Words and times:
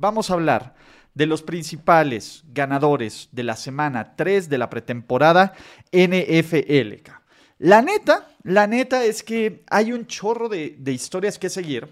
Vamos 0.00 0.30
a 0.30 0.34
hablar 0.34 0.76
de 1.12 1.26
los 1.26 1.42
principales 1.42 2.44
ganadores 2.54 3.28
de 3.32 3.42
la 3.42 3.56
semana 3.56 4.14
3 4.14 4.48
de 4.48 4.56
la 4.56 4.70
pretemporada 4.70 5.54
NFL. 5.90 7.10
La 7.58 7.82
neta, 7.82 8.28
la 8.44 8.68
neta 8.68 9.02
es 9.02 9.24
que 9.24 9.64
hay 9.68 9.92
un 9.92 10.06
chorro 10.06 10.48
de, 10.48 10.78
historias 10.86 11.36
que 11.36 11.50
seguir. 11.50 11.88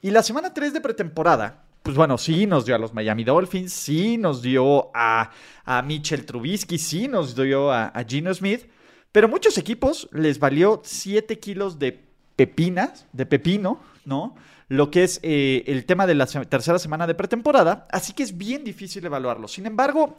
Y 0.00 0.12
la 0.12 0.22
semana 0.22 0.54
3 0.54 0.72
de 0.72 0.80
pretemporada 0.80 1.64
pues 1.82 1.96
bueno, 1.96 2.18
sí 2.18 2.46
nos 2.46 2.66
dio 2.66 2.74
a 2.74 2.78
los 2.78 2.92
Miami 2.92 3.24
Dolphins, 3.24 3.72
sí 3.72 4.18
nos 4.18 4.42
dio 4.42 4.90
a, 4.94 5.30
a 5.64 5.80
Mitchell 5.80 6.26
Trubisky, 6.26 6.76
sí 6.76 7.08
nos 7.08 7.34
dio 7.34 7.72
a, 7.72 7.86
a 7.86 8.04
Gino 8.04 8.32
Smith, 8.34 8.68
pero 9.10 9.26
muchos 9.26 9.56
equipos 9.56 10.06
les 10.12 10.38
valió 10.38 10.82
7 10.84 11.38
kilos 11.38 11.78
de 11.78 11.98
pepinas, 12.36 13.06
de 13.12 13.24
pepino, 13.24 13.80
¿no? 14.04 14.36
Lo 14.68 14.90
que 14.90 15.04
es 15.04 15.18
eh, 15.22 15.64
el 15.66 15.86
tema 15.86 16.06
de 16.06 16.14
la 16.14 16.26
tercera 16.26 16.78
semana 16.78 17.06
de 17.06 17.14
pretemporada, 17.14 17.86
así 17.90 18.12
que 18.12 18.22
es 18.22 18.36
bien 18.36 18.64
difícil 18.64 19.04
evaluarlo. 19.04 19.48
Sin 19.48 19.66
embargo, 19.66 20.16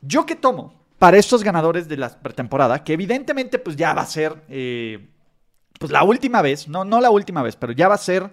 yo 0.00 0.24
que 0.24 0.36
tomo 0.36 0.80
para 0.98 1.18
estos 1.18 1.42
ganadores 1.42 1.88
de 1.88 1.96
la 1.96 2.08
pretemporada, 2.08 2.82
que 2.84 2.94
evidentemente 2.94 3.58
pues 3.58 3.76
ya 3.76 3.94
va 3.94 4.02
a 4.02 4.06
ser 4.06 4.42
eh, 4.48 5.08
pues 5.78 5.90
la 5.90 6.02
última 6.02 6.42
vez, 6.42 6.68
no, 6.68 6.84
no 6.84 7.00
la 7.00 7.10
última 7.10 7.42
vez, 7.42 7.56
pero 7.56 7.72
ya 7.72 7.88
va 7.88 7.94
a 7.94 7.98
ser 7.98 8.30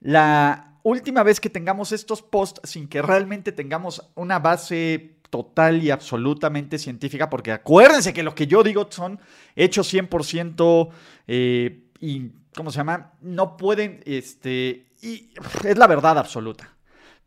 la 0.00 0.78
última 0.82 1.22
vez 1.22 1.40
que 1.40 1.48
tengamos 1.48 1.92
estos 1.92 2.20
posts 2.20 2.70
sin 2.70 2.88
que 2.88 3.00
realmente 3.00 3.52
tengamos 3.52 4.10
una 4.14 4.38
base 4.38 5.16
total 5.30 5.82
y 5.82 5.90
absolutamente 5.90 6.78
científica, 6.78 7.30
porque 7.30 7.52
acuérdense 7.52 8.12
que 8.12 8.22
lo 8.22 8.34
que 8.34 8.46
yo 8.46 8.62
digo 8.62 8.86
son 8.90 9.18
hechos 9.56 9.92
100% 9.92 10.90
eh, 11.26 11.88
y, 12.00 12.30
¿cómo 12.54 12.70
se 12.70 12.76
llama? 12.76 13.14
No 13.22 13.56
pueden, 13.56 14.00
este, 14.04 14.86
y 15.04 15.34
es 15.64 15.76
la 15.76 15.86
verdad 15.86 16.18
absoluta. 16.18 16.74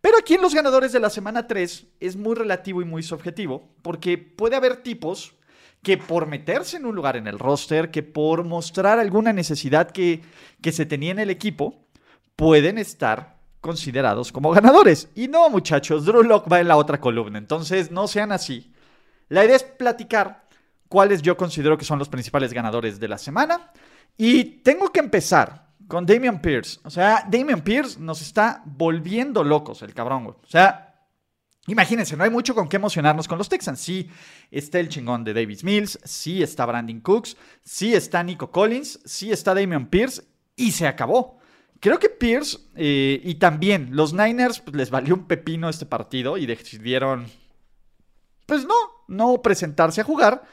Pero 0.02 0.18
aquí 0.18 0.36
en 0.36 0.42
los 0.42 0.54
ganadores 0.54 0.92
de 0.92 1.00
la 1.00 1.10
semana 1.10 1.48
3 1.48 1.88
es 2.00 2.16
muy 2.16 2.36
relativo 2.36 2.82
y 2.82 2.86
muy 2.86 3.04
subjetivo, 3.04 3.70
porque 3.82 4.18
puede 4.18 4.56
haber 4.56 4.78
tipos 4.78 5.34
que 5.84 5.98
por 5.98 6.28
meterse 6.28 6.78
en 6.78 6.86
un 6.86 6.96
lugar 6.96 7.18
en 7.18 7.28
el 7.28 7.40
roster, 7.40 7.92
que 7.92 8.04
por 8.04 8.44
mostrar 8.44 9.00
alguna 9.00 9.32
necesidad 9.32 9.92
que, 9.92 10.22
que 10.62 10.72
se 10.72 10.86
tenía 10.86 11.12
en 11.12 11.20
el 11.20 11.30
equipo, 11.30 11.88
pueden 12.36 12.78
estar 12.78 13.38
considerados 13.62 14.32
como 14.32 14.52
ganadores. 14.52 15.10
Y 15.16 15.28
no, 15.28 15.50
muchachos, 15.50 16.06
Drew 16.06 16.24
Lock 16.24 16.52
va 16.52 16.60
en 16.60 16.68
la 16.68 16.78
otra 16.78 17.00
columna. 17.00 17.38
Entonces, 17.38 17.92
no 17.92 18.08
sean 18.08 18.32
así. 18.32 18.74
La 19.30 19.46
idea 19.46 19.56
es 19.56 19.64
platicar 19.64 20.48
cuáles 20.88 21.22
yo 21.22 21.38
considero 21.38 21.78
que 21.78 21.86
son 21.86 22.00
los 22.00 22.10
principales 22.10 22.54
ganadores 22.54 23.00
de 23.00 23.08
la 23.08 23.18
semana. 23.18 23.72
Y 24.18 24.44
tengo 24.62 24.92
que 24.92 25.00
empezar 25.00 25.67
con 25.88 26.06
Damian 26.06 26.42
Pierce. 26.42 26.80
O 26.84 26.90
sea, 26.90 27.26
Damian 27.30 27.62
Pierce 27.62 28.00
nos 28.00 28.22
está 28.22 28.62
volviendo 28.66 29.44
locos, 29.44 29.82
el 29.82 29.94
cabrón, 29.94 30.26
güey. 30.26 30.36
O 30.44 30.48
sea, 30.48 30.88
Imagínense, 31.70 32.16
no 32.16 32.24
hay 32.24 32.30
mucho 32.30 32.56
con 32.56 32.70
qué 32.70 32.78
emocionarnos 32.78 33.28
con 33.28 33.38
los 33.38 33.50
Texans. 33.50 33.82
Sí 33.82 34.10
está 34.52 34.80
el 34.80 34.88
chingón 34.88 35.26
de 35.26 35.34
Davis 35.34 35.66
Mills, 35.66 36.00
sí 36.06 36.42
está 36.42 36.66
Brandon 36.66 37.02
Cooks, 37.02 37.36
sí 37.62 37.94
está 37.94 38.24
Nico 38.24 38.52
Collins, 38.52 39.02
sí 39.04 39.34
está 39.34 39.54
Damian 39.54 39.90
Pierce 39.90 40.24
y 40.56 40.72
se 40.72 40.88
acabó. 40.88 41.40
Creo 41.82 42.00
que 42.00 42.08
Pierce 42.08 42.58
eh, 42.76 43.20
y 43.22 43.36
también 43.36 43.90
los 43.92 44.14
Niners 44.14 44.62
pues, 44.62 44.78
les 44.78 44.90
valió 44.90 45.14
un 45.14 45.28
pepino 45.28 45.68
este 45.68 45.86
partido 45.86 46.38
y 46.38 46.46
decidieron, 46.46 47.28
pues 48.46 48.66
no, 48.66 48.76
no 49.10 49.42
presentarse 49.42 50.00
a 50.00 50.06
jugar. 50.06 50.44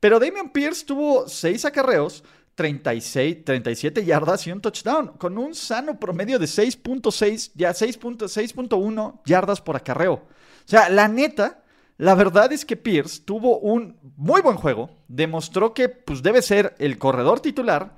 Pero 0.00 0.18
Damian 0.18 0.50
Pierce 0.50 0.86
tuvo 0.86 1.28
6 1.28 1.66
acarreos, 1.66 2.24
36, 2.54 3.44
37 3.44 4.04
yardas 4.04 4.46
y 4.46 4.52
un 4.52 4.60
touchdown, 4.60 5.08
con 5.18 5.36
un 5.38 5.54
sano 5.54 5.98
promedio 5.98 6.38
de 6.38 6.46
6.6, 6.46 7.52
ya 7.54 7.70
6.6.1 7.70 9.20
yardas 9.24 9.60
por 9.60 9.76
acarreo. 9.76 10.14
O 10.14 10.68
sea, 10.68 10.88
la 10.88 11.08
neta, 11.08 11.62
la 11.98 12.14
verdad 12.14 12.52
es 12.52 12.64
que 12.64 12.76
Pierce 12.76 13.22
tuvo 13.24 13.58
un 13.58 13.98
muy 14.16 14.40
buen 14.40 14.56
juego, 14.56 14.90
demostró 15.08 15.74
que 15.74 15.88
pues, 15.88 16.22
debe 16.22 16.42
ser 16.42 16.74
el 16.78 16.98
corredor 16.98 17.40
titular 17.40 17.96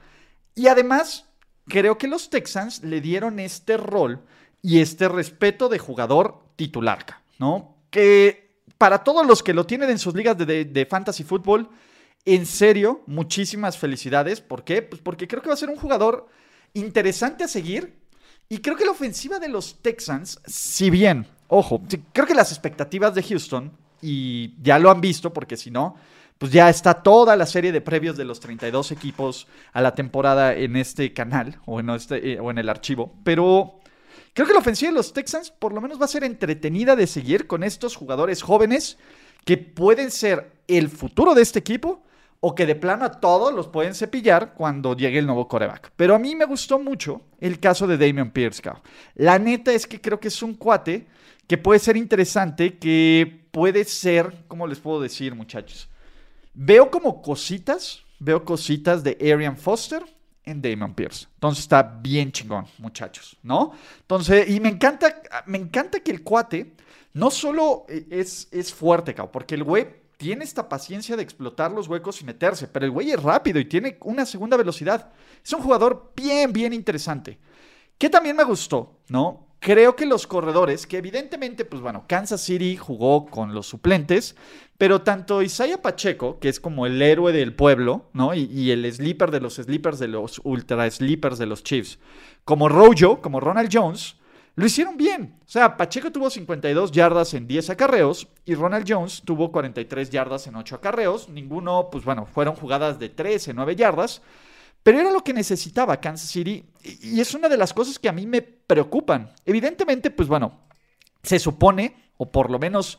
y 0.54 0.68
además 0.68 1.26
creo 1.66 1.98
que 1.98 2.08
los 2.08 2.30
Texans 2.30 2.82
le 2.82 3.00
dieron 3.00 3.38
este 3.38 3.76
rol 3.76 4.22
y 4.62 4.80
este 4.80 5.08
respeto 5.08 5.68
de 5.68 5.78
jugador 5.78 6.42
titular, 6.56 7.04
¿no? 7.38 7.76
Que 7.90 8.60
para 8.78 9.04
todos 9.04 9.26
los 9.26 9.42
que 9.42 9.54
lo 9.54 9.66
tienen 9.66 9.90
en 9.90 9.98
sus 9.98 10.14
ligas 10.14 10.36
de, 10.38 10.46
de, 10.46 10.64
de 10.64 10.86
fantasy 10.86 11.24
fútbol, 11.24 11.68
en 12.26 12.44
serio, 12.44 13.02
muchísimas 13.06 13.78
felicidades. 13.78 14.40
¿Por 14.40 14.64
qué? 14.64 14.82
Pues 14.82 15.00
porque 15.00 15.28
creo 15.28 15.40
que 15.40 15.48
va 15.48 15.54
a 15.54 15.58
ser 15.58 15.70
un 15.70 15.76
jugador 15.76 16.28
interesante 16.74 17.44
a 17.44 17.48
seguir. 17.48 17.94
Y 18.48 18.58
creo 18.58 18.76
que 18.76 18.84
la 18.84 18.90
ofensiva 18.90 19.38
de 19.38 19.48
los 19.48 19.80
Texans, 19.80 20.40
si 20.44 20.90
bien, 20.90 21.26
ojo, 21.48 21.82
creo 22.12 22.26
que 22.26 22.34
las 22.34 22.50
expectativas 22.50 23.14
de 23.14 23.22
Houston, 23.22 23.72
y 24.02 24.54
ya 24.60 24.78
lo 24.78 24.90
han 24.90 25.00
visto, 25.00 25.32
porque 25.32 25.56
si 25.56 25.70
no, 25.70 25.96
pues 26.38 26.52
ya 26.52 26.68
está 26.68 26.94
toda 26.94 27.36
la 27.36 27.46
serie 27.46 27.72
de 27.72 27.80
previos 27.80 28.16
de 28.16 28.24
los 28.24 28.40
32 28.40 28.92
equipos 28.92 29.46
a 29.72 29.80
la 29.80 29.94
temporada 29.94 30.54
en 30.54 30.76
este 30.76 31.12
canal 31.12 31.60
o 31.64 31.80
en, 31.80 31.90
este, 31.90 32.32
eh, 32.32 32.40
o 32.40 32.50
en 32.50 32.58
el 32.58 32.68
archivo. 32.68 33.14
Pero 33.24 33.80
creo 34.34 34.46
que 34.46 34.52
la 34.52 34.58
ofensiva 34.58 34.90
de 34.90 34.96
los 34.96 35.12
Texans 35.12 35.50
por 35.50 35.72
lo 35.72 35.80
menos 35.80 36.00
va 36.00 36.04
a 36.04 36.08
ser 36.08 36.24
entretenida 36.24 36.94
de 36.94 37.06
seguir 37.06 37.46
con 37.46 37.62
estos 37.64 37.96
jugadores 37.96 38.42
jóvenes 38.42 38.98
que 39.44 39.56
pueden 39.56 40.10
ser 40.10 40.52
el 40.68 40.90
futuro 40.90 41.34
de 41.34 41.42
este 41.42 41.60
equipo 41.60 42.02
o 42.40 42.54
que 42.54 42.66
de 42.66 42.74
plano 42.74 43.04
a 43.04 43.12
todos 43.12 43.52
los 43.52 43.68
pueden 43.68 43.94
cepillar 43.94 44.54
cuando 44.54 44.96
llegue 44.96 45.18
el 45.18 45.26
nuevo 45.26 45.48
coreback. 45.48 45.92
Pero 45.96 46.14
a 46.14 46.18
mí 46.18 46.36
me 46.36 46.44
gustó 46.44 46.78
mucho 46.78 47.22
el 47.40 47.58
caso 47.58 47.86
de 47.86 47.98
Damian 47.98 48.30
Pierce. 48.30 48.62
La 49.14 49.38
neta 49.38 49.72
es 49.72 49.86
que 49.86 50.00
creo 50.00 50.20
que 50.20 50.28
es 50.28 50.42
un 50.42 50.54
cuate 50.54 51.06
que 51.46 51.58
puede 51.58 51.78
ser 51.78 51.96
interesante, 51.96 52.78
que 52.78 53.46
puede 53.50 53.84
ser, 53.84 54.44
¿cómo 54.48 54.66
les 54.66 54.78
puedo 54.78 55.00
decir, 55.00 55.34
muchachos? 55.34 55.88
Veo 56.54 56.90
como 56.90 57.22
cositas, 57.22 58.02
veo 58.18 58.44
cositas 58.44 59.04
de 59.04 59.16
Arian 59.20 59.56
Foster 59.56 60.02
en 60.44 60.62
Damon 60.62 60.94
Pierce. 60.94 61.26
Entonces 61.34 61.64
está 61.64 61.82
bien 61.82 62.32
chingón, 62.32 62.66
muchachos, 62.78 63.36
¿no? 63.42 63.72
Entonces, 64.00 64.48
y 64.48 64.60
me 64.60 64.68
encanta, 64.68 65.22
me 65.46 65.58
encanta 65.58 66.00
que 66.00 66.10
el 66.10 66.22
cuate 66.22 66.72
no 67.12 67.30
solo 67.30 67.86
es, 67.88 68.48
es 68.50 68.72
fuerte, 68.72 69.14
porque 69.32 69.54
el 69.54 69.64
güey 69.64 70.05
tiene 70.16 70.44
esta 70.44 70.68
paciencia 70.68 71.16
de 71.16 71.22
explotar 71.22 71.70
los 71.70 71.88
huecos 71.88 72.20
y 72.20 72.24
meterse, 72.24 72.68
pero 72.68 72.86
el 72.86 72.90
güey 72.90 73.10
es 73.10 73.22
rápido 73.22 73.58
y 73.60 73.64
tiene 73.66 73.98
una 74.02 74.24
segunda 74.24 74.56
velocidad. 74.56 75.12
Es 75.44 75.52
un 75.52 75.62
jugador 75.62 76.12
bien, 76.16 76.52
bien 76.52 76.72
interesante. 76.72 77.38
Que 77.98 78.10
también 78.10 78.36
me 78.36 78.44
gustó, 78.44 78.98
¿no? 79.08 79.46
Creo 79.58 79.96
que 79.96 80.06
los 80.06 80.26
corredores, 80.26 80.86
que 80.86 80.98
evidentemente, 80.98 81.64
pues 81.64 81.80
bueno, 81.82 82.04
Kansas 82.06 82.42
City 82.42 82.76
jugó 82.76 83.26
con 83.26 83.54
los 83.54 83.66
suplentes, 83.66 84.36
pero 84.78 85.02
tanto 85.02 85.42
Isaiah 85.42 85.80
Pacheco, 85.80 86.38
que 86.38 86.48
es 86.48 86.60
como 86.60 86.86
el 86.86 87.00
héroe 87.00 87.32
del 87.32 87.54
pueblo, 87.54 88.10
¿no? 88.12 88.34
Y, 88.34 88.44
y 88.44 88.70
el 88.70 88.90
sleeper 88.92 89.30
de 89.30 89.40
los 89.40 89.54
sleepers 89.54 89.98
de 89.98 90.08
los 90.08 90.40
ultra 90.44 90.88
sleepers 90.90 91.38
de 91.38 91.46
los 91.46 91.64
Chiefs, 91.64 91.98
como 92.44 92.68
Rojo, 92.68 93.20
como 93.22 93.40
Ronald 93.40 93.70
Jones, 93.72 94.16
lo 94.56 94.66
hicieron 94.66 94.96
bien. 94.96 95.38
O 95.46 95.48
sea, 95.48 95.76
Pacheco 95.76 96.10
tuvo 96.10 96.30
52 96.30 96.90
yardas 96.90 97.34
en 97.34 97.46
10 97.46 97.70
acarreos 97.70 98.26
y 98.46 98.54
Ronald 98.54 98.86
Jones 98.88 99.22
tuvo 99.24 99.52
43 99.52 100.08
yardas 100.10 100.46
en 100.46 100.56
8 100.56 100.76
acarreos. 100.76 101.28
Ninguno, 101.28 101.88
pues 101.92 102.04
bueno, 102.04 102.26
fueron 102.26 102.56
jugadas 102.56 102.98
de 102.98 103.10
13, 103.10 103.52
9 103.52 103.76
yardas. 103.76 104.22
Pero 104.82 104.98
era 104.98 105.10
lo 105.10 105.22
que 105.22 105.34
necesitaba 105.34 106.00
Kansas 106.00 106.30
City 106.30 106.64
y 106.82 107.20
es 107.20 107.34
una 107.34 107.48
de 107.48 107.58
las 107.58 107.74
cosas 107.74 107.98
que 107.98 108.08
a 108.08 108.12
mí 108.12 108.26
me 108.26 108.40
preocupan. 108.40 109.30
Evidentemente, 109.44 110.10
pues 110.10 110.26
bueno, 110.26 110.60
se 111.22 111.38
supone, 111.38 112.12
o 112.16 112.32
por 112.32 112.50
lo 112.50 112.58
menos 112.58 112.98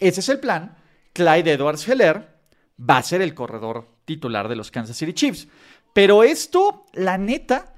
ese 0.00 0.20
es 0.20 0.28
el 0.28 0.40
plan, 0.40 0.76
Clyde 1.12 1.52
Edwards 1.52 1.86
Heller 1.88 2.36
va 2.78 2.98
a 2.98 3.02
ser 3.02 3.22
el 3.22 3.34
corredor 3.34 3.86
titular 4.04 4.48
de 4.48 4.56
los 4.56 4.72
Kansas 4.72 4.96
City 4.96 5.12
Chiefs. 5.12 5.46
Pero 5.92 6.24
esto, 6.24 6.84
la 6.94 7.16
neta, 7.16 7.74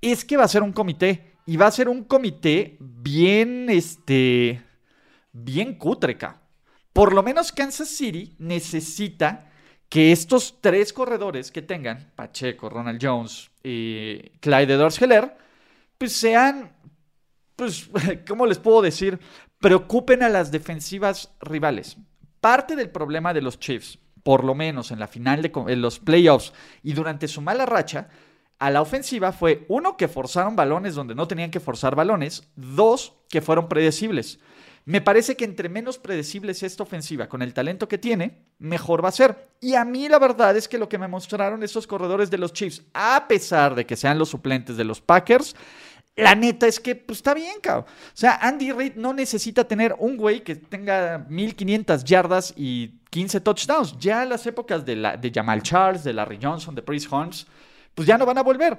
es 0.00 0.24
que 0.24 0.36
va 0.36 0.44
a 0.44 0.48
ser 0.48 0.62
un 0.62 0.72
comité. 0.72 1.37
Y 1.48 1.56
va 1.56 1.66
a 1.66 1.70
ser 1.70 1.88
un 1.88 2.04
comité 2.04 2.76
bien, 2.78 3.70
este, 3.70 4.62
bien 5.32 5.78
cutreca. 5.78 6.42
Por 6.92 7.14
lo 7.14 7.22
menos 7.22 7.52
Kansas 7.52 7.88
City 7.88 8.36
necesita 8.38 9.50
que 9.88 10.12
estos 10.12 10.60
tres 10.60 10.92
corredores 10.92 11.50
que 11.50 11.62
tengan, 11.62 12.12
Pacheco, 12.14 12.68
Ronald 12.68 13.00
Jones 13.02 13.50
y 13.64 14.18
Clyde 14.40 14.74
Edwards 14.74 15.00
Heller, 15.00 15.34
pues 15.96 16.12
sean 16.12 16.76
pues, 17.56 17.88
¿cómo 18.28 18.44
les 18.44 18.58
puedo 18.58 18.82
decir? 18.82 19.18
Preocupen 19.58 20.22
a 20.22 20.28
las 20.28 20.50
defensivas 20.50 21.32
rivales. 21.40 21.96
Parte 22.42 22.76
del 22.76 22.90
problema 22.90 23.32
de 23.32 23.40
los 23.40 23.58
Chiefs, 23.58 23.98
por 24.22 24.44
lo 24.44 24.54
menos 24.54 24.90
en 24.90 25.00
la 25.00 25.08
final 25.08 25.40
de 25.40 25.50
en 25.68 25.80
los 25.80 25.98
playoffs 25.98 26.52
y 26.82 26.92
durante 26.92 27.26
su 27.26 27.40
mala 27.40 27.64
racha, 27.64 28.10
a 28.58 28.70
la 28.70 28.82
ofensiva 28.82 29.32
fue 29.32 29.64
uno 29.68 29.96
que 29.96 30.08
forzaron 30.08 30.56
balones 30.56 30.94
donde 30.94 31.14
no 31.14 31.28
tenían 31.28 31.50
que 31.50 31.60
forzar 31.60 31.94
balones, 31.94 32.42
dos 32.56 33.14
que 33.28 33.40
fueron 33.40 33.68
predecibles. 33.68 34.38
Me 34.84 35.02
parece 35.02 35.36
que 35.36 35.44
entre 35.44 35.68
menos 35.68 35.98
predecible 35.98 36.52
es 36.52 36.62
esta 36.62 36.82
ofensiva 36.82 37.28
con 37.28 37.42
el 37.42 37.52
talento 37.52 37.88
que 37.88 37.98
tiene, 37.98 38.46
mejor 38.58 39.04
va 39.04 39.10
a 39.10 39.12
ser. 39.12 39.50
Y 39.60 39.74
a 39.74 39.84
mí 39.84 40.08
la 40.08 40.18
verdad 40.18 40.56
es 40.56 40.66
que 40.66 40.78
lo 40.78 40.88
que 40.88 40.96
me 40.96 41.08
mostraron 41.08 41.62
estos 41.62 41.86
corredores 41.86 42.30
de 42.30 42.38
los 42.38 42.54
Chiefs, 42.54 42.82
a 42.94 43.26
pesar 43.28 43.74
de 43.74 43.84
que 43.84 43.96
sean 43.96 44.18
los 44.18 44.30
suplentes 44.30 44.78
de 44.78 44.84
los 44.84 45.02
Packers, 45.02 45.54
la 46.16 46.34
neta 46.34 46.66
es 46.66 46.80
que 46.80 46.96
pues, 46.96 47.18
está 47.18 47.34
bien, 47.34 47.60
cabrón. 47.62 47.84
O 47.86 48.16
sea, 48.16 48.38
Andy 48.42 48.72
Reid 48.72 48.94
no 48.96 49.12
necesita 49.12 49.62
tener 49.62 49.94
un 49.98 50.16
güey 50.16 50.42
que 50.42 50.56
tenga 50.56 51.26
1500 51.28 52.02
yardas 52.02 52.54
y 52.56 52.98
15 53.10 53.40
touchdowns. 53.40 53.96
Ya 53.98 54.24
las 54.24 54.46
épocas 54.46 54.84
de, 54.84 54.96
la, 54.96 55.16
de 55.16 55.30
Jamal 55.30 55.62
Charles, 55.62 56.02
de 56.02 56.12
Larry 56.12 56.38
Johnson, 56.42 56.74
de 56.74 56.82
Chris 56.82 57.06
Holmes, 57.08 57.46
pues 57.98 58.06
ya 58.06 58.16
no 58.16 58.24
van 58.24 58.38
a 58.38 58.44
volver. 58.44 58.78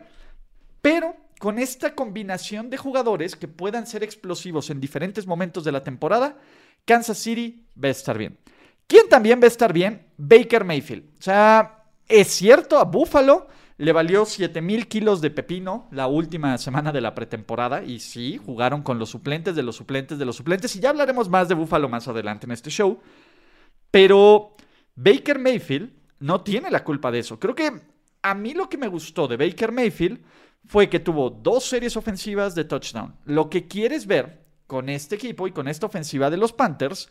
Pero 0.82 1.14
con 1.40 1.60
esta 1.60 1.94
combinación 1.94 2.70
de 2.70 2.78
jugadores 2.78 3.36
que 3.36 3.50
puedan 3.50 3.86
ser 3.86 4.02
explosivos 4.02 4.70
en 4.70 4.80
diferentes 4.80 5.28
momentos 5.28 5.66
de 5.66 5.74
la 5.74 5.84
temporada, 5.84 6.38
Kansas 6.86 7.18
City 7.18 7.66
va 7.76 7.90
a 7.90 7.92
estar 7.92 8.18
bien. 8.18 8.38
¿Quién 8.88 9.10
también 9.10 9.42
va 9.42 9.44
a 9.44 9.48
estar 9.48 9.74
bien? 9.74 10.08
Baker 10.16 10.64
Mayfield. 10.64 11.04
O 11.20 11.22
sea, 11.22 11.84
es 12.08 12.30
cierto, 12.30 12.78
a 12.78 12.86
Buffalo 12.86 13.48
le 13.76 13.92
valió 13.92 14.24
7 14.24 14.62
mil 14.62 14.88
kilos 14.88 15.20
de 15.20 15.32
pepino 15.32 15.90
la 15.92 16.08
última 16.08 16.58
semana 16.58 16.94
de 16.94 17.02
la 17.02 17.14
pretemporada. 17.14 17.84
Y 17.84 18.00
sí, 18.00 18.38
jugaron 18.38 18.84
con 18.84 19.00
los 19.00 19.10
suplentes 19.10 19.54
de 19.54 19.64
los 19.64 19.76
suplentes 19.76 20.18
de 20.18 20.24
los 20.24 20.38
suplentes. 20.38 20.74
Y 20.78 20.80
ya 20.80 20.92
hablaremos 20.92 21.28
más 21.28 21.50
de 21.50 21.56
Buffalo 21.56 21.90
más 21.90 22.08
adelante 22.08 22.46
en 22.46 22.54
este 22.54 22.70
show. 22.70 23.02
Pero 23.92 24.56
Baker 24.96 25.40
Mayfield 25.40 25.92
no 26.20 26.40
tiene 26.40 26.72
la 26.72 26.86
culpa 26.86 27.12
de 27.12 27.20
eso. 27.20 27.38
Creo 27.38 27.54
que 27.54 27.89
a 28.22 28.34
mí 28.34 28.54
lo 28.54 28.70
que 28.70 28.78
me 28.78 28.88
gustó 28.88 29.28
de 29.28 29.38
Baker 29.38 29.72
Mayfield 29.72 30.20
fue 30.66 30.90
que 30.90 31.00
tuvo 31.00 31.30
dos 31.30 31.66
series 31.66 31.96
ofensivas 31.98 32.56
de 32.56 32.66
touchdown. 32.66 33.16
Lo 33.26 33.50
que 33.50 33.68
quieres 33.68 34.06
ver 34.06 34.44
con 34.68 34.90
este 34.90 35.16
equipo 35.16 35.48
y 35.48 35.52
con 35.52 35.68
esta 35.68 35.88
ofensiva 35.88 36.30
de 36.30 36.38
los 36.38 36.54
Panthers 36.54 37.10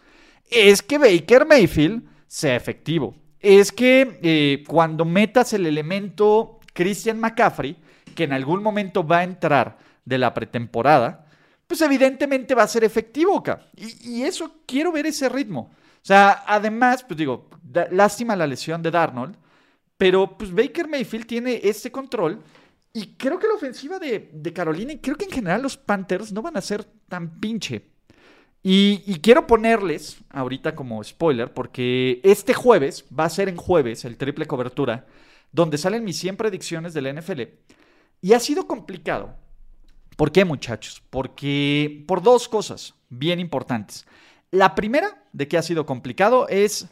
es 0.50 0.82
que 0.82 0.98
Baker 0.98 1.46
Mayfield 1.46 2.04
sea 2.26 2.56
efectivo. 2.56 3.16
Es 3.40 3.72
que 3.72 4.18
eh, 4.22 4.64
cuando 4.66 5.04
metas 5.04 5.52
el 5.52 5.66
elemento 5.66 6.60
Christian 6.72 7.18
McCaffrey, 7.18 7.76
que 8.14 8.24
en 8.24 8.32
algún 8.32 8.62
momento 8.62 9.06
va 9.06 9.18
a 9.18 9.24
entrar 9.24 9.78
de 10.04 10.18
la 10.18 10.34
pretemporada, 10.34 11.26
pues 11.66 11.80
evidentemente 11.82 12.54
va 12.54 12.62
a 12.62 12.68
ser 12.68 12.82
efectivo 12.82 13.38
acá. 13.38 13.68
Y, 13.76 14.22
eso 14.22 14.62
quiero 14.66 14.90
ver 14.90 15.06
ese 15.06 15.28
ritmo. 15.28 15.70
O 15.70 16.06
sea, 16.08 16.44
además, 16.46 17.04
pues 17.04 17.18
digo, 17.18 17.48
lástima 17.90 18.34
la 18.34 18.46
lesión 18.46 18.82
de 18.82 18.90
Darnold, 18.90 19.36
pero 19.98 20.38
pues 20.38 20.54
Baker 20.54 20.88
Mayfield 20.88 21.26
tiene 21.26 21.60
este 21.62 21.92
control 21.92 22.40
y 22.92 23.14
creo 23.16 23.38
que 23.38 23.46
la 23.46 23.54
ofensiva 23.54 23.98
de, 23.98 24.52
Carolina, 24.54 24.92
y 24.92 24.98
creo 24.98 25.16
que 25.16 25.26
en 25.26 25.30
general 25.30 25.62
los 25.62 25.76
Panthers 25.76 26.32
no 26.32 26.40
van 26.40 26.56
a 26.56 26.62
ser 26.62 26.84
tan 27.08 27.38
pinche. 27.38 27.84
Y, 28.62 29.20
quiero 29.20 29.46
ponerles 29.46 30.18
ahorita 30.30 30.74
como 30.74 31.02
spoiler, 31.04 31.52
porque 31.52 32.20
este 32.24 32.54
jueves, 32.54 33.04
va 33.16 33.24
a 33.24 33.30
ser 33.30 33.48
en 33.48 33.56
jueves, 33.56 34.04
el 34.04 34.16
triple 34.16 34.46
cobertura, 34.46 35.06
donde 35.52 35.78
salen 35.78 36.04
mis 36.04 36.18
100 36.18 36.36
predicciones 36.36 36.92
del 36.92 37.14
NFL. 37.14 37.42
Y 38.20 38.32
ha 38.32 38.40
sido 38.40 38.66
complicado. 38.66 39.36
¿Por 40.16 40.32
qué, 40.32 40.44
muchachos? 40.44 41.02
Porque 41.10 42.04
por 42.08 42.22
dos 42.22 42.48
cosas 42.48 42.94
bien 43.08 43.38
importantes. 43.38 44.06
La 44.50 44.74
primera 44.74 45.24
de 45.32 45.46
que 45.46 45.56
ha 45.56 45.62
sido 45.62 45.86
complicado 45.86 46.48
es, 46.48 46.88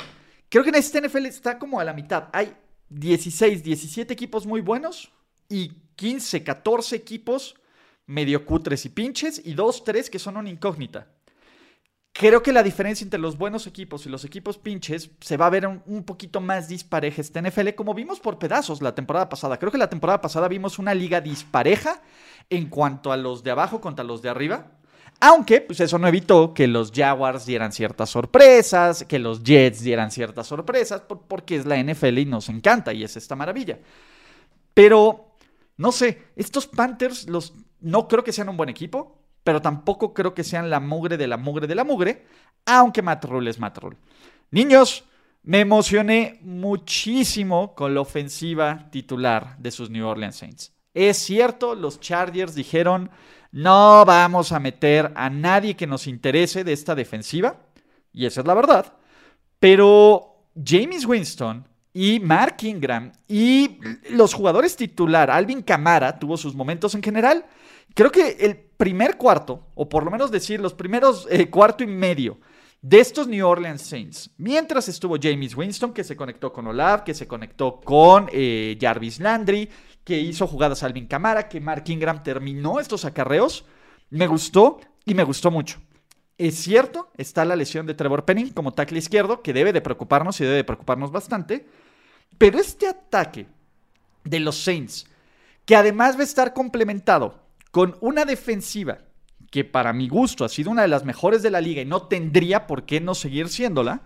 creo 0.48 0.62
que 0.62 0.70
en 0.70 0.76
este 0.76 1.00
NFL 1.00 1.26
está 1.26 1.58
como 1.58 1.80
a 1.80 1.84
la 1.84 1.94
mitad. 1.94 2.28
Hay 2.32 2.54
16, 2.90 3.62
17 3.62 4.12
equipos 4.12 4.46
muy 4.46 4.60
buenos 4.60 5.12
y 5.48 5.72
15, 5.96 6.44
14 6.44 6.96
equipos 6.96 7.54
medio 8.06 8.44
cutres 8.46 8.84
y 8.86 8.90
pinches 8.90 9.40
y 9.44 9.54
2, 9.54 9.84
3 9.84 10.10
que 10.10 10.18
son 10.18 10.36
una 10.36 10.50
incógnita. 10.50 11.08
Creo 12.18 12.42
que 12.42 12.52
la 12.52 12.62
diferencia 12.62 13.04
entre 13.04 13.20
los 13.20 13.36
buenos 13.36 13.66
equipos 13.66 14.06
y 14.06 14.08
los 14.08 14.24
equipos 14.24 14.56
pinches 14.56 15.10
se 15.20 15.36
va 15.36 15.46
a 15.46 15.50
ver 15.50 15.66
un, 15.66 16.02
poquito 16.04 16.40
más 16.40 16.66
dispareja 16.66 17.20
este 17.20 17.42
NFL, 17.42 17.74
como 17.74 17.92
vimos 17.92 18.20
por 18.20 18.38
pedazos 18.38 18.80
la 18.80 18.94
temporada 18.94 19.28
pasada. 19.28 19.58
Creo 19.58 19.70
que 19.70 19.76
la 19.76 19.90
temporada 19.90 20.22
pasada 20.22 20.48
vimos 20.48 20.78
una 20.78 20.94
liga 20.94 21.20
dispareja 21.20 22.00
en 22.48 22.70
cuanto 22.70 23.12
a 23.12 23.18
los 23.18 23.42
de 23.42 23.50
abajo 23.50 23.82
contra 23.82 24.02
los 24.02 24.22
de 24.22 24.30
arriba. 24.30 24.78
Aunque, 25.20 25.62
pues 25.62 25.80
eso 25.80 25.98
no 25.98 26.08
evitó 26.08 26.52
que 26.52 26.66
los 26.66 26.92
Jaguars 26.92 27.46
dieran 27.46 27.72
ciertas 27.72 28.10
sorpresas, 28.10 29.04
que 29.04 29.18
los 29.18 29.42
Jets 29.42 29.80
dieran 29.80 30.10
ciertas 30.10 30.46
sorpresas, 30.46 31.02
porque 31.28 31.56
es 31.56 31.64
la 31.64 31.82
NFL 31.82 32.18
y 32.18 32.26
nos 32.26 32.48
encanta 32.48 32.92
y 32.92 33.02
es 33.02 33.16
esta 33.16 33.34
maravilla. 33.34 33.78
Pero 34.74 35.26
no 35.78 35.92
sé, 35.92 36.22
estos 36.36 36.66
Panthers 36.66 37.28
los, 37.28 37.54
no 37.80 38.08
creo 38.08 38.24
que 38.24 38.32
sean 38.32 38.48
un 38.48 38.56
buen 38.56 38.68
equipo, 38.68 39.22
pero 39.44 39.62
tampoco 39.62 40.12
creo 40.12 40.34
que 40.34 40.44
sean 40.44 40.70
la 40.70 40.80
mugre 40.80 41.16
de 41.16 41.26
la 41.26 41.36
mugre 41.36 41.66
de 41.66 41.74
la 41.74 41.84
mugre, 41.84 42.26
aunque 42.64 43.02
Matt 43.02 43.24
Rule 43.24 43.50
es 43.50 43.58
Matt 43.58 43.78
Rule. 43.78 43.96
Niños, 44.50 45.04
me 45.42 45.60
emocioné 45.60 46.40
muchísimo 46.42 47.74
con 47.74 47.94
la 47.94 48.00
ofensiva 48.00 48.88
titular 48.90 49.56
de 49.58 49.70
sus 49.70 49.90
New 49.90 50.06
Orleans 50.06 50.36
Saints. 50.36 50.75
Es 50.96 51.18
cierto, 51.18 51.74
los 51.74 52.00
Chargers 52.00 52.54
dijeron, 52.54 53.10
no 53.52 54.02
vamos 54.06 54.50
a 54.50 54.58
meter 54.58 55.12
a 55.14 55.28
nadie 55.28 55.76
que 55.76 55.86
nos 55.86 56.06
interese 56.06 56.64
de 56.64 56.72
esta 56.72 56.94
defensiva, 56.94 57.66
y 58.14 58.24
esa 58.24 58.40
es 58.40 58.46
la 58.46 58.54
verdad, 58.54 58.94
pero 59.60 60.46
James 60.54 61.04
Winston 61.04 61.68
y 61.92 62.18
Mark 62.20 62.56
Ingram 62.62 63.12
y 63.28 63.78
los 64.08 64.32
jugadores 64.32 64.74
titular, 64.74 65.30
Alvin 65.30 65.60
Camara 65.60 66.18
tuvo 66.18 66.38
sus 66.38 66.54
momentos 66.54 66.94
en 66.94 67.02
general. 67.02 67.44
Creo 67.94 68.10
que 68.10 68.38
el 68.40 68.56
primer 68.56 69.18
cuarto, 69.18 69.66
o 69.74 69.90
por 69.90 70.02
lo 70.02 70.10
menos 70.10 70.30
decir 70.30 70.60
los 70.60 70.72
primeros 70.72 71.28
eh, 71.30 71.50
cuarto 71.50 71.84
y 71.84 71.88
medio 71.88 72.38
de 72.80 73.00
estos 73.00 73.28
New 73.28 73.46
Orleans 73.46 73.82
Saints, 73.82 74.30
mientras 74.38 74.88
estuvo 74.88 75.16
James 75.20 75.54
Winston, 75.54 75.92
que 75.92 76.04
se 76.04 76.16
conectó 76.16 76.54
con 76.54 76.66
Olaf, 76.68 77.02
que 77.02 77.12
se 77.12 77.26
conectó 77.26 77.80
con 77.80 78.30
eh, 78.32 78.78
Jarvis 78.80 79.20
Landry, 79.20 79.68
que 80.06 80.20
hizo 80.20 80.46
jugadas 80.46 80.84
Alvin 80.84 81.08
Camara, 81.08 81.48
que 81.48 81.60
Mark 81.60 81.82
Ingram 81.88 82.22
terminó 82.22 82.78
estos 82.78 83.04
acarreos, 83.04 83.64
me 84.08 84.28
gustó 84.28 84.78
y 85.04 85.14
me 85.14 85.24
gustó 85.24 85.50
mucho. 85.50 85.80
Es 86.38 86.54
cierto, 86.54 87.10
está 87.16 87.44
la 87.44 87.56
lesión 87.56 87.86
de 87.86 87.94
Trevor 87.94 88.24
Penning 88.24 88.50
como 88.50 88.72
tackle 88.72 89.00
izquierdo, 89.00 89.42
que 89.42 89.52
debe 89.52 89.72
de 89.72 89.80
preocuparnos 89.80 90.40
y 90.40 90.44
debe 90.44 90.54
de 90.54 90.64
preocuparnos 90.64 91.10
bastante. 91.10 91.66
Pero 92.38 92.60
este 92.60 92.86
ataque 92.86 93.48
de 94.22 94.38
los 94.38 94.56
Saints, 94.62 95.06
que 95.64 95.74
además 95.74 96.14
va 96.14 96.20
a 96.20 96.24
estar 96.24 96.54
complementado 96.54 97.40
con 97.72 97.96
una 98.00 98.24
defensiva 98.24 98.98
que 99.50 99.64
para 99.64 99.92
mi 99.92 100.08
gusto 100.08 100.44
ha 100.44 100.48
sido 100.48 100.70
una 100.70 100.82
de 100.82 100.88
las 100.88 101.04
mejores 101.04 101.42
de 101.42 101.50
la 101.50 101.60
liga 101.60 101.82
y 101.82 101.84
no 101.84 102.02
tendría 102.02 102.68
por 102.68 102.84
qué 102.86 103.00
no 103.00 103.16
seguir 103.16 103.48
siéndola, 103.48 104.02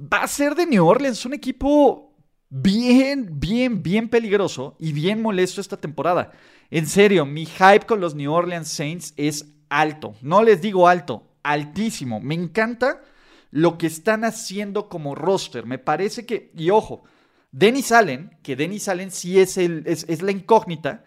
va 0.00 0.22
a 0.22 0.28
ser 0.28 0.54
de 0.54 0.64
New 0.64 0.86
Orleans 0.86 1.26
un 1.26 1.34
equipo 1.34 2.13
bien, 2.62 3.40
bien, 3.40 3.82
bien 3.82 4.08
peligroso 4.08 4.76
y 4.78 4.92
bien 4.92 5.20
molesto 5.20 5.60
esta 5.60 5.76
temporada. 5.76 6.30
En 6.70 6.86
serio, 6.86 7.26
mi 7.26 7.46
hype 7.46 7.84
con 7.86 8.00
los 8.00 8.14
New 8.14 8.32
Orleans 8.32 8.68
Saints 8.68 9.12
es 9.16 9.46
alto. 9.68 10.14
No 10.22 10.42
les 10.44 10.62
digo 10.62 10.86
alto, 10.86 11.26
altísimo. 11.42 12.20
Me 12.20 12.34
encanta 12.34 13.02
lo 13.50 13.76
que 13.76 13.88
están 13.88 14.24
haciendo 14.24 14.88
como 14.88 15.16
roster. 15.16 15.66
Me 15.66 15.78
parece 15.78 16.26
que, 16.26 16.52
y 16.56 16.70
ojo, 16.70 17.02
Dennis 17.50 17.90
Allen, 17.90 18.36
que 18.42 18.54
Dennis 18.54 18.88
Allen 18.88 19.10
sí 19.10 19.40
es, 19.40 19.58
el, 19.58 19.82
es, 19.86 20.22
la 20.22 20.30
incógnita, 20.30 21.04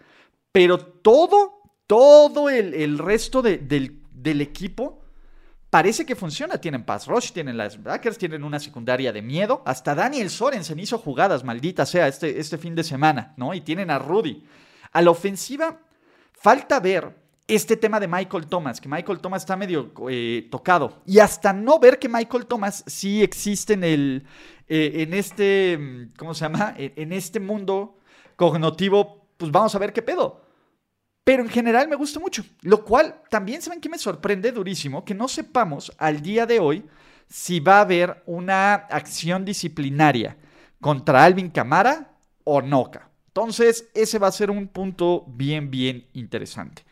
pero 0.51 0.77
todo, 0.79 1.61
todo 1.87 2.49
el, 2.49 2.97
resto 2.97 3.41
del, 3.41 4.01
equipo 4.41 5.01
parece 5.69 6.05
que 6.05 6.15
funciona. 6.15 6.59
Tienen 6.59 6.83
pass 6.83 7.07
rush, 7.07 7.31
tienen 7.31 7.57
las 7.57 7.81
backers, 7.81 8.17
tienen 8.17 8.43
una 8.43 8.59
secundaria 8.59 9.11
de 9.11 9.21
miedo. 9.21 9.61
Hasta 9.65 9.95
Daniel 9.95 10.29
Sorensen 10.29 10.79
hizo 10.79 10.97
jugadas, 10.97 11.43
maldita 11.43 11.85
sea, 11.85 12.07
este, 12.07 12.39
este 12.39 12.57
fin 12.57 12.75
de 12.75 12.83
semana, 12.83 13.33
¿no? 13.37 13.53
Y 13.53 13.61
tienen 13.61 13.89
a 13.89 13.99
Rudy. 13.99 14.43
A 14.91 15.01
la 15.01 15.11
ofensiva, 15.11 15.79
falta 16.33 16.79
ver 16.79 17.15
este 17.47 17.77
tema 17.77 17.99
de 17.99 18.07
Michael 18.07 18.47
Thomas, 18.47 18.81
que 18.81 18.89
Michael 18.89 19.19
Thomas 19.19 19.43
está 19.43 19.55
medio 19.55 19.93
eh, 20.09 20.47
tocado. 20.51 21.01
Y 21.05 21.19
hasta 21.19 21.53
no 21.53 21.79
ver 21.79 21.99
que 21.99 22.09
Michael 22.09 22.45
Thomas 22.45 22.83
sí 22.87 23.23
existe 23.23 23.73
en 23.73 23.83
el, 23.83 24.27
eh, 24.67 24.91
en 24.95 25.13
este, 25.13 25.77
mm, 25.77 26.17
¿cómo 26.17 26.33
se 26.33 26.45
llama? 26.45 26.73
En 26.77 27.13
este 27.13 27.39
mundo 27.39 27.97
cognitivo, 28.35 29.27
pues 29.37 29.51
vamos 29.51 29.73
a 29.75 29.79
ver 29.79 29.93
qué 29.93 30.01
pedo. 30.01 30.46
Pero 31.27 31.43
en 31.43 31.49
general 31.49 31.89
me 31.89 31.97
gusta 31.97 32.21
mucho. 32.21 32.41
Lo 32.61 32.85
cual 32.85 33.21
también 33.29 33.61
saben 33.61 33.81
que 33.81 33.89
me 33.89 33.97
sorprende 33.97 34.53
durísimo 34.53 35.03
que 35.03 35.13
no 35.13 35.27
sepamos 35.27 35.91
al 35.97 36.21
día 36.21 36.45
de 36.45 36.61
hoy 36.61 36.85
si 37.27 37.59
va 37.59 37.79
a 37.79 37.81
haber 37.81 38.23
una 38.25 38.75
acción 38.75 39.43
disciplinaria 39.43 40.37
contra 40.79 41.25
Alvin 41.25 41.49
Camara 41.49 42.13
o 42.45 42.61
Noca. 42.61 43.09
Entonces, 43.27 43.89
ese 43.93 44.19
va 44.19 44.27
a 44.27 44.31
ser 44.31 44.49
un 44.49 44.69
punto 44.69 45.25
bien, 45.27 45.69
bien 45.69 46.07
interesante. 46.13 46.85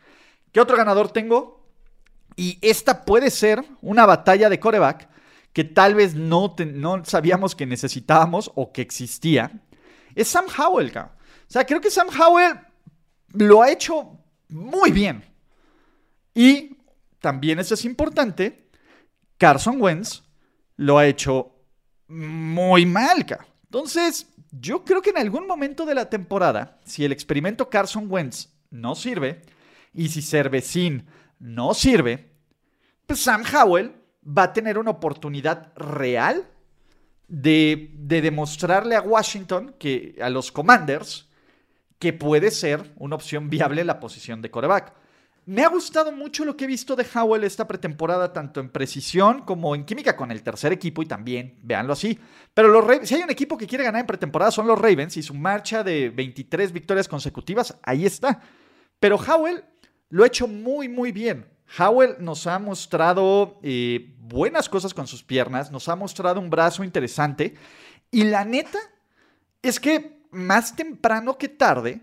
¿Qué 0.52 0.60
otro 0.60 0.76
ganador 0.76 1.10
tengo? 1.10 1.66
Y 2.36 2.58
esta 2.60 3.06
puede 3.06 3.30
ser 3.30 3.64
una 3.80 4.04
batalla 4.04 4.50
de 4.50 4.60
coreback 4.60 5.08
que 5.54 5.64
tal 5.64 5.94
vez 5.94 6.14
no, 6.14 6.54
no 6.74 7.02
sabíamos 7.06 7.56
que 7.56 7.64
necesitábamos 7.64 8.52
o 8.54 8.70
que 8.70 8.82
existía. 8.82 9.62
Es 10.14 10.28
Sam 10.28 10.44
Howell, 10.58 10.92
O 10.94 11.10
sea, 11.46 11.64
creo 11.64 11.80
que 11.80 11.90
Sam 11.90 12.08
Howell 12.08 12.60
lo 13.32 13.62
ha 13.62 13.70
hecho 13.70 14.12
muy 14.48 14.90
bien. 14.90 15.24
Y 16.34 16.76
también 17.20 17.58
eso 17.58 17.74
es 17.74 17.84
importante, 17.84 18.68
Carson 19.38 19.80
Wentz 19.80 20.22
lo 20.76 20.98
ha 20.98 21.06
hecho 21.06 21.52
muy 22.08 22.86
mal. 22.86 23.26
Entonces, 23.64 24.28
yo 24.50 24.84
creo 24.84 25.02
que 25.02 25.10
en 25.10 25.18
algún 25.18 25.46
momento 25.46 25.84
de 25.84 25.94
la 25.94 26.08
temporada, 26.08 26.78
si 26.84 27.04
el 27.04 27.12
experimento 27.12 27.68
Carson 27.68 28.06
Wentz 28.10 28.48
no 28.70 28.94
sirve, 28.94 29.42
y 29.92 30.08
si 30.08 30.22
Cervecín 30.22 31.06
no 31.38 31.74
sirve, 31.74 32.30
pues 33.06 33.20
Sam 33.20 33.42
Howell 33.52 33.94
va 34.26 34.44
a 34.44 34.52
tener 34.52 34.78
una 34.78 34.90
oportunidad 34.90 35.72
real 35.76 36.46
de, 37.28 37.90
de, 37.94 38.20
demostrarle 38.20 38.94
a 38.94 39.00
Washington, 39.00 39.74
que, 39.78 40.16
a 40.20 40.28
los 40.28 40.52
Commanders, 40.52 41.25
que 41.98 42.12
puede 42.12 42.50
ser 42.50 42.92
una 42.96 43.16
opción 43.16 43.48
viable 43.48 43.84
la 43.84 44.00
posición 44.00 44.42
de 44.42 44.50
coreback. 44.50 44.92
Me 45.46 45.62
ha 45.62 45.68
gustado 45.68 46.10
mucho 46.10 46.44
lo 46.44 46.56
que 46.56 46.64
he 46.64 46.66
visto 46.66 46.96
de 46.96 47.06
Howell 47.14 47.44
esta 47.44 47.68
pretemporada, 47.68 48.32
tanto 48.32 48.58
en 48.58 48.68
precisión 48.68 49.42
como 49.42 49.76
en 49.76 49.84
química 49.84 50.16
con 50.16 50.32
el 50.32 50.42
tercer 50.42 50.72
equipo 50.72 51.02
y 51.02 51.06
también, 51.06 51.60
véanlo 51.62 51.92
así. 51.92 52.18
Pero 52.52 52.66
los 52.66 52.82
Ravens, 52.82 53.08
si 53.08 53.14
hay 53.14 53.22
un 53.22 53.30
equipo 53.30 53.56
que 53.56 53.68
quiere 53.68 53.84
ganar 53.84 54.00
en 54.00 54.06
pretemporada 54.06 54.50
son 54.50 54.66
los 54.66 54.76
Ravens 54.76 55.16
y 55.16 55.22
su 55.22 55.34
marcha 55.34 55.84
de 55.84 56.10
23 56.10 56.72
victorias 56.72 57.06
consecutivas, 57.06 57.78
ahí 57.84 58.04
está. 58.04 58.40
Pero 58.98 59.16
Howell 59.16 59.62
lo 60.08 60.24
ha 60.24 60.26
hecho 60.26 60.48
muy, 60.48 60.88
muy 60.88 61.12
bien. 61.12 61.46
Howell 61.78 62.16
nos 62.18 62.48
ha 62.48 62.58
mostrado 62.58 63.60
eh, 63.62 64.16
buenas 64.18 64.68
cosas 64.68 64.94
con 64.94 65.06
sus 65.06 65.22
piernas, 65.22 65.70
nos 65.70 65.88
ha 65.88 65.94
mostrado 65.94 66.40
un 66.40 66.50
brazo 66.50 66.82
interesante 66.82 67.54
y 68.10 68.24
la 68.24 68.44
neta 68.44 68.78
es 69.62 69.78
que 69.78 70.15
más 70.36 70.76
temprano 70.76 71.38
que 71.38 71.48
tarde 71.48 72.00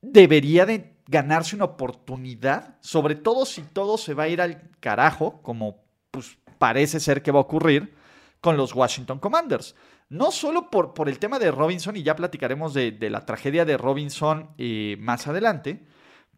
debería 0.00 0.66
de 0.66 0.96
ganarse 1.06 1.54
una 1.54 1.66
oportunidad, 1.66 2.76
sobre 2.80 3.14
todo 3.14 3.46
si 3.46 3.62
todo 3.62 3.96
se 3.98 4.14
va 4.14 4.24
a 4.24 4.28
ir 4.28 4.40
al 4.40 4.70
carajo, 4.80 5.40
como 5.42 5.84
pues, 6.10 6.38
parece 6.58 7.00
ser 7.00 7.22
que 7.22 7.30
va 7.30 7.38
a 7.38 7.42
ocurrir 7.42 7.94
con 8.40 8.56
los 8.56 8.74
Washington 8.74 9.18
Commanders. 9.18 9.74
No 10.08 10.30
solo 10.30 10.70
por, 10.70 10.94
por 10.94 11.08
el 11.08 11.18
tema 11.18 11.38
de 11.38 11.50
Robinson, 11.50 11.96
y 11.96 12.02
ya 12.02 12.16
platicaremos 12.16 12.74
de, 12.74 12.96
la 13.10 13.24
tragedia 13.24 13.64
de 13.64 13.76
Robinson 13.76 14.50
eh, 14.58 14.96
más 15.00 15.26
adelante, 15.26 15.84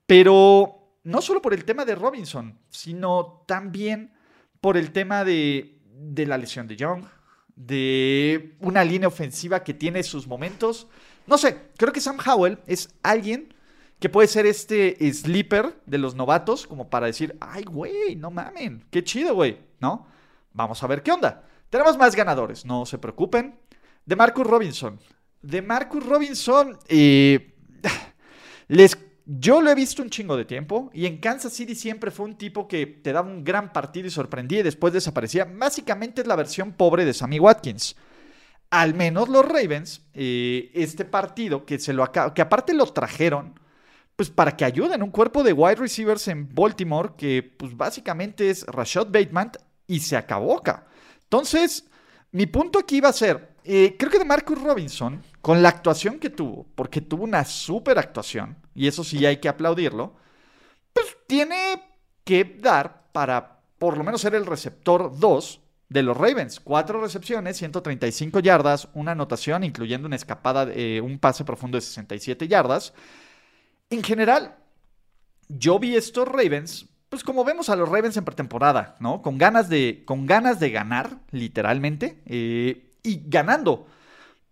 pero 0.07 0.99
no 1.05 1.21
solo 1.21 1.43
por 1.43 1.55
el 1.55 1.65
tema 1.65 1.85
de 1.85 1.95
Robinson, 1.95 2.59
sino 2.69 3.45
también 3.47 4.15
por 4.61 4.77
el 4.77 4.91
tema 4.93 5.25
de, 5.25 5.81
de 5.93 6.27
la 6.27 6.39
lesión 6.39 6.67
de 6.67 6.77
Young, 6.77 7.05
de 7.55 8.57
una 8.61 8.85
línea 8.85 9.09
ofensiva 9.09 9.65
que 9.65 9.75
tiene 9.75 10.03
sus 10.03 10.27
momentos. 10.27 10.89
No 11.29 11.37
sé, 11.37 11.71
creo 11.77 11.93
que 11.93 12.01
Sam 12.01 12.19
Howell 12.27 12.59
es 12.67 12.89
alguien 13.03 13.55
que 14.01 14.09
puede 14.09 14.29
ser 14.29 14.47
este 14.47 14.97
sleeper 15.13 15.79
de 15.85 15.99
los 15.99 16.15
novatos, 16.15 16.67
como 16.67 16.89
para 16.89 17.07
decir, 17.07 17.37
ay, 17.41 17.65
güey, 17.65 18.17
no 18.17 18.31
mamen, 18.31 18.85
qué 18.91 19.05
chido, 19.05 19.35
güey, 19.35 19.59
¿no? 19.81 20.07
Vamos 20.53 20.83
a 20.83 20.87
ver 20.87 21.03
qué 21.03 21.13
onda. 21.13 21.45
Tenemos 21.69 21.99
más 21.99 22.15
ganadores, 22.15 22.65
no 22.65 22.87
se 22.87 22.97
preocupen. 22.99 23.59
De 24.07 24.17
Marcus 24.17 24.47
Robinson. 24.47 24.99
De 25.43 25.61
Marcus 25.61 26.05
Robinson, 26.05 26.79
eh, 26.89 27.55
les, 28.69 28.97
yo 29.27 29.61
lo 29.61 29.71
he 29.71 29.75
visto 29.75 30.03
un 30.03 30.09
chingo 30.09 30.37
de 30.37 30.47
tiempo 30.47 30.91
y 30.95 31.05
en 31.05 31.19
Kansas 31.19 31.53
City 31.53 31.75
siempre 31.75 32.11
fue 32.11 32.25
un 32.25 32.39
tipo 32.39 32.67
que 32.67 32.87
te 32.87 33.13
daba 33.13 33.29
un 33.29 33.45
gran 33.45 33.73
partido 33.73 34.07
y 34.07 34.11
sorprendía 34.11 34.61
y 34.61 34.63
después 34.63 34.95
desaparecía. 34.95 35.45
Básicamente 35.45 36.23
es 36.23 36.27
la 36.27 36.37
versión 36.37 36.73
pobre 36.73 37.05
de 37.05 37.13
Sammy 37.13 37.39
Watkins. 37.39 37.97
Al 38.71 38.95
menos 38.95 39.29
los 39.29 39.47
Ravens, 39.47 40.03
eh, 40.13 40.71
este 40.75 41.05
partido 41.05 41.65
que 41.65 41.79
se 41.79 41.93
lo 41.93 42.11
que 42.13 42.43
aparte 42.43 42.75
lo 42.75 42.87
trajeron 42.87 43.59
pues 44.19 44.31
para 44.31 44.57
que 44.57 44.65
ayuden 44.65 45.05
un 45.05 45.13
cuerpo 45.13 45.45
de 45.45 45.53
wide 45.53 45.77
receivers 45.77 46.27
en 46.27 46.53
Baltimore 46.53 47.11
que 47.17 47.41
pues 47.57 47.77
básicamente 47.77 48.51
es 48.51 48.67
Rashad 48.67 49.07
Bateman 49.07 49.53
y 49.87 50.01
se 50.01 50.17
acabó 50.17 50.59
acá. 50.59 50.89
Entonces, 51.23 51.87
mi 52.33 52.47
punto 52.47 52.81
aquí 52.81 53.01
va 53.01 53.11
a 53.11 53.13
ser, 53.13 53.55
eh, 53.63 53.95
creo 53.97 54.11
que 54.11 54.19
de 54.19 54.25
Marcus 54.25 54.61
Robinson, 54.61 55.23
con 55.41 55.63
la 55.63 55.69
actuación 55.69 56.19
que 56.19 56.31
tuvo, 56.31 56.67
porque 56.75 57.01
tuvo 57.01 57.23
una 57.23 57.45
super 57.45 57.97
actuación, 57.97 58.57
y 58.75 58.89
eso 58.89 59.05
sí 59.05 59.25
hay 59.25 59.37
que 59.37 59.49
aplaudirlo, 59.49 60.17
pues 60.93 61.17
tiene 61.29 61.81
que 62.25 62.43
dar 62.61 63.13
para 63.13 63.61
por 63.79 63.97
lo 63.97 64.03
menos 64.03 64.21
ser 64.21 64.35
el 64.35 64.47
receptor 64.47 65.17
2 65.17 65.61
de 65.89 66.03
los 66.03 66.17
Ravens. 66.17 66.61
Cuatro 66.61 67.01
recepciones, 67.01 67.57
135 67.57 68.41
yardas, 68.41 68.89
una 68.95 69.13
anotación, 69.13 69.65
incluyendo 69.65 70.07
una 70.07 70.17
escapada, 70.17 70.69
eh, 70.73 71.01
un 71.01 71.19
pase 71.19 71.45
profundo 71.45 71.77
de 71.77 71.83
67 71.83 72.49
yardas. 72.49 72.93
En 73.91 74.03
general, 74.03 74.57
yo 75.49 75.79
vi 75.79 75.97
estos 75.97 76.29
Ravens, 76.29 76.87
pues 77.09 77.25
como 77.25 77.45
vemos 77.45 77.71
a 77.71 77.77
los 77.77 77.89
Ravens 77.89 78.17
en 78.17 78.25
pretemporada, 78.25 78.97
¿no? 79.01 79.23
Con 79.23 79.39
ganas 79.39 79.69
de, 79.69 80.03
con 80.05 80.27
ganas 80.27 80.61
de 80.61 80.71
ganar, 80.71 81.19
literalmente, 81.31 82.23
eh, 82.27 82.95
y 83.03 83.23
ganando. 83.27 83.87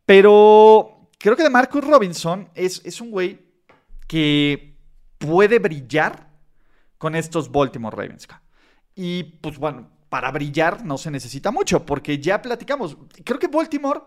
Pero 0.06 1.10
creo 1.18 1.36
que 1.36 1.42
de 1.42 1.50
Marcus 1.50 1.84
Robinson 1.84 2.48
es, 2.54 2.80
es 2.84 3.00
un 3.00 3.10
güey 3.10 3.44
que 4.06 4.78
puede 5.18 5.58
brillar 5.58 6.30
con 6.96 7.14
estos 7.14 7.50
Baltimore 7.50 7.94
Ravens. 7.94 8.26
Y 8.94 9.24
pues 9.24 9.58
bueno, 9.58 9.90
para 10.08 10.30
brillar 10.30 10.84
no 10.84 10.98
se 10.98 11.10
necesita 11.10 11.50
mucho, 11.50 11.84
porque 11.84 12.18
ya 12.18 12.40
platicamos. 12.40 12.96
Creo 13.24 13.38
que 13.38 13.48
Baltimore 13.48 14.00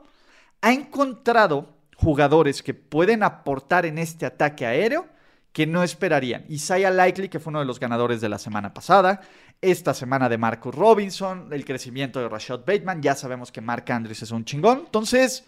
ha 0.62 0.72
encontrado 0.72 1.78
jugadores 1.96 2.64
que 2.64 2.74
pueden 2.74 3.24
aportar 3.24 3.86
en 3.86 3.98
este 3.98 4.26
ataque 4.26 4.66
aéreo 4.66 5.08
que 5.52 5.66
no 5.66 5.84
esperarían. 5.84 6.46
Isaiah 6.48 6.92
Likely, 6.92 7.28
que 7.28 7.40
fue 7.40 7.52
uno 7.52 7.60
de 7.60 7.66
los 7.66 7.80
ganadores 7.80 8.22
de 8.22 8.30
la 8.30 8.38
semana 8.38 8.74
pasada. 8.74 9.22
Esta 9.62 9.94
semana 9.94 10.30
de 10.30 10.38
Marcus 10.38 10.74
Robinson, 10.74 11.50
el 11.52 11.66
crecimiento 11.66 12.20
de 12.20 12.30
Rashad 12.30 12.60
Bateman. 12.60 13.02
Ya 13.02 13.16
sabemos 13.16 13.52
que 13.52 13.60
Mark 13.60 13.92
Andrews 13.92 14.22
es 14.22 14.32
un 14.32 14.46
chingón. 14.46 14.84
Entonces, 14.86 15.46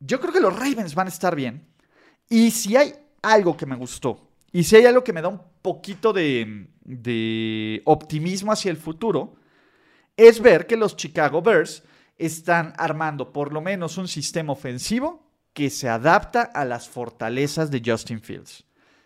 yo 0.00 0.20
creo 0.20 0.32
que 0.32 0.40
los 0.40 0.54
Ravens 0.54 0.94
van 0.94 1.06
a 1.06 1.10
estar 1.10 1.34
bien. 1.34 1.68
Y 2.28 2.50
si 2.50 2.76
hay 2.76 2.92
algo 3.22 3.56
que 3.56 3.66
me 3.66 3.76
gustó, 3.76 4.28
y 4.52 4.64
si 4.64 4.76
hay 4.76 4.84
algo 4.84 5.04
que 5.04 5.12
me 5.12 5.22
da 5.22 5.28
un 5.28 5.40
poquito 5.62 6.12
de, 6.12 6.68
de 6.82 7.82
optimismo 7.84 8.52
hacia 8.52 8.70
el 8.70 8.76
futuro, 8.76 9.36
es 10.28 10.40
ver 10.40 10.66
que 10.66 10.76
los 10.76 10.96
Chicago 10.96 11.40
Bears 11.40 11.82
están 12.18 12.74
armando 12.76 13.32
por 13.32 13.54
lo 13.54 13.62
menos 13.62 13.96
un 13.96 14.06
sistema 14.06 14.52
ofensivo 14.52 15.26
que 15.54 15.70
se 15.70 15.88
adapta 15.88 16.42
a 16.42 16.66
las 16.66 16.90
fortalezas 16.90 17.70
de 17.70 17.82
Justin 17.84 18.20
Fields. 18.20 18.64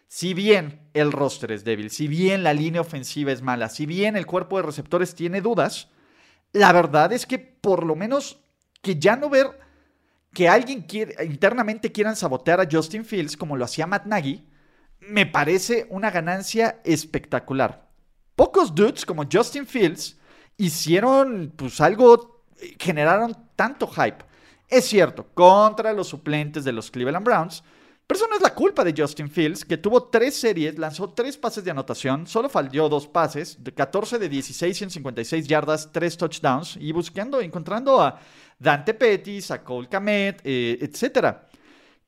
Si 0.09 0.35
bien 0.35 0.88
el 0.92 1.12
roster 1.12 1.52
es 1.52 1.62
débil, 1.62 1.90
si 1.90 2.09
bien 2.09 2.42
la 2.42 2.52
línea 2.52 2.80
ofensiva 2.80 3.30
es 3.30 3.42
mala, 3.42 3.68
si 3.68 3.87
bien 3.87 4.16
el 4.16 4.26
cuerpo 4.26 4.56
de 4.56 4.64
receptores 4.64 5.14
tiene 5.14 5.40
dudas, 5.40 5.88
la 6.52 6.73
verdad 6.73 7.12
es 7.12 7.26
que 7.26 7.38
por 7.38 7.85
lo 7.85 7.94
menos 7.94 8.40
que 8.83 8.97
ya 8.97 9.14
no 9.14 9.30
ver 9.30 9.61
que 10.33 10.49
alguien 10.49 10.85
internamente 11.25 11.92
quieran 11.92 12.16
sabotear 12.16 12.61
a 12.61 12.68
Justin 12.71 13.04
Fields 13.04 13.37
como 13.37 13.56
lo 13.56 13.64
hacía 13.64 13.87
Matt 13.87 14.06
Nagy, 14.06 14.49
me 14.99 15.26
parece 15.26 15.87
una 15.90 16.11
ganancia 16.11 16.80
espectacular. 16.83 17.88
Pocos 18.35 18.75
dudes 18.75 19.06
como 19.06 19.28
Justin 19.30 19.64
Fields 19.64 20.18
hicieron 20.56 21.52
pues 21.56 21.80
algo, 21.80 22.44
generaron 22.78 23.37
tanto 23.56 23.87
hype. 23.87 24.25
Es 24.68 24.87
cierto, 24.87 25.26
contra 25.34 25.92
los 25.92 26.08
suplentes 26.08 26.64
de 26.64 26.73
los 26.73 26.90
Cleveland 26.90 27.25
Browns, 27.25 27.62
pero 28.06 28.18
eso 28.18 28.28
no 28.28 28.37
es 28.37 28.42
la 28.42 28.54
culpa 28.54 28.84
de 28.84 28.94
Justin 28.96 29.30
Fields, 29.30 29.64
que 29.64 29.78
tuvo 29.78 30.04
tres 30.04 30.34
series, 30.34 30.78
lanzó 30.78 31.11
tres 31.11 31.38
pases 31.38 31.64
de 31.64 31.70
anotación, 31.70 32.26
solo 32.26 32.50
falló 32.50 32.88
dos 32.88 33.06
pases, 33.06 33.62
de 33.64 33.73
14 33.73 34.18
de 34.18 34.28
16, 34.28 34.76
156 34.76 35.46
yardas, 35.46 35.90
tres 35.90 36.16
touchdowns, 36.16 36.76
y 36.78 36.92
buscando, 36.92 37.40
encontrando 37.40 38.02
a 38.02 38.20
Dante 38.58 38.92
Pettis, 38.92 39.50
a 39.50 39.64
Cole 39.64 39.88
Kamet, 39.88 40.42
eh, 40.44 40.78
etc. 40.82 41.34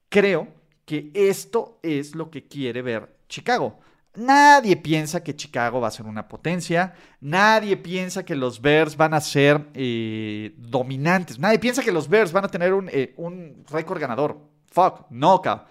Creo 0.08 0.48
que 0.84 1.10
esto 1.14 1.78
es 1.82 2.14
lo 2.14 2.30
que 2.30 2.46
quiere 2.46 2.82
ver 2.82 3.16
Chicago. 3.28 3.80
Nadie 4.16 4.76
piensa 4.76 5.23
que 5.23 5.37
Chicago 5.37 5.80
va 5.80 5.88
a 5.88 5.90
ser 5.90 6.06
una 6.06 6.26
potencia. 6.26 6.94
Nadie 7.20 7.76
piensa 7.76 8.25
que 8.25 8.35
los 8.35 8.61
Bears 8.61 8.96
van 8.96 9.14
a 9.14 9.20
ser 9.20 9.68
eh, 9.75 10.54
dominantes. 10.58 11.38
Nadie 11.38 11.58
piensa 11.58 11.82
que 11.82 11.92
los 11.92 12.08
Bears 12.08 12.32
van 12.32 12.44
a 12.44 12.49
tener 12.49 12.73
un, 12.73 12.88
eh, 12.90 13.14
un 13.16 13.64
récord 13.70 14.00
ganador. 14.00 14.38
Fuck, 14.70 15.06
no, 15.11 15.40
cabrón. 15.40 15.66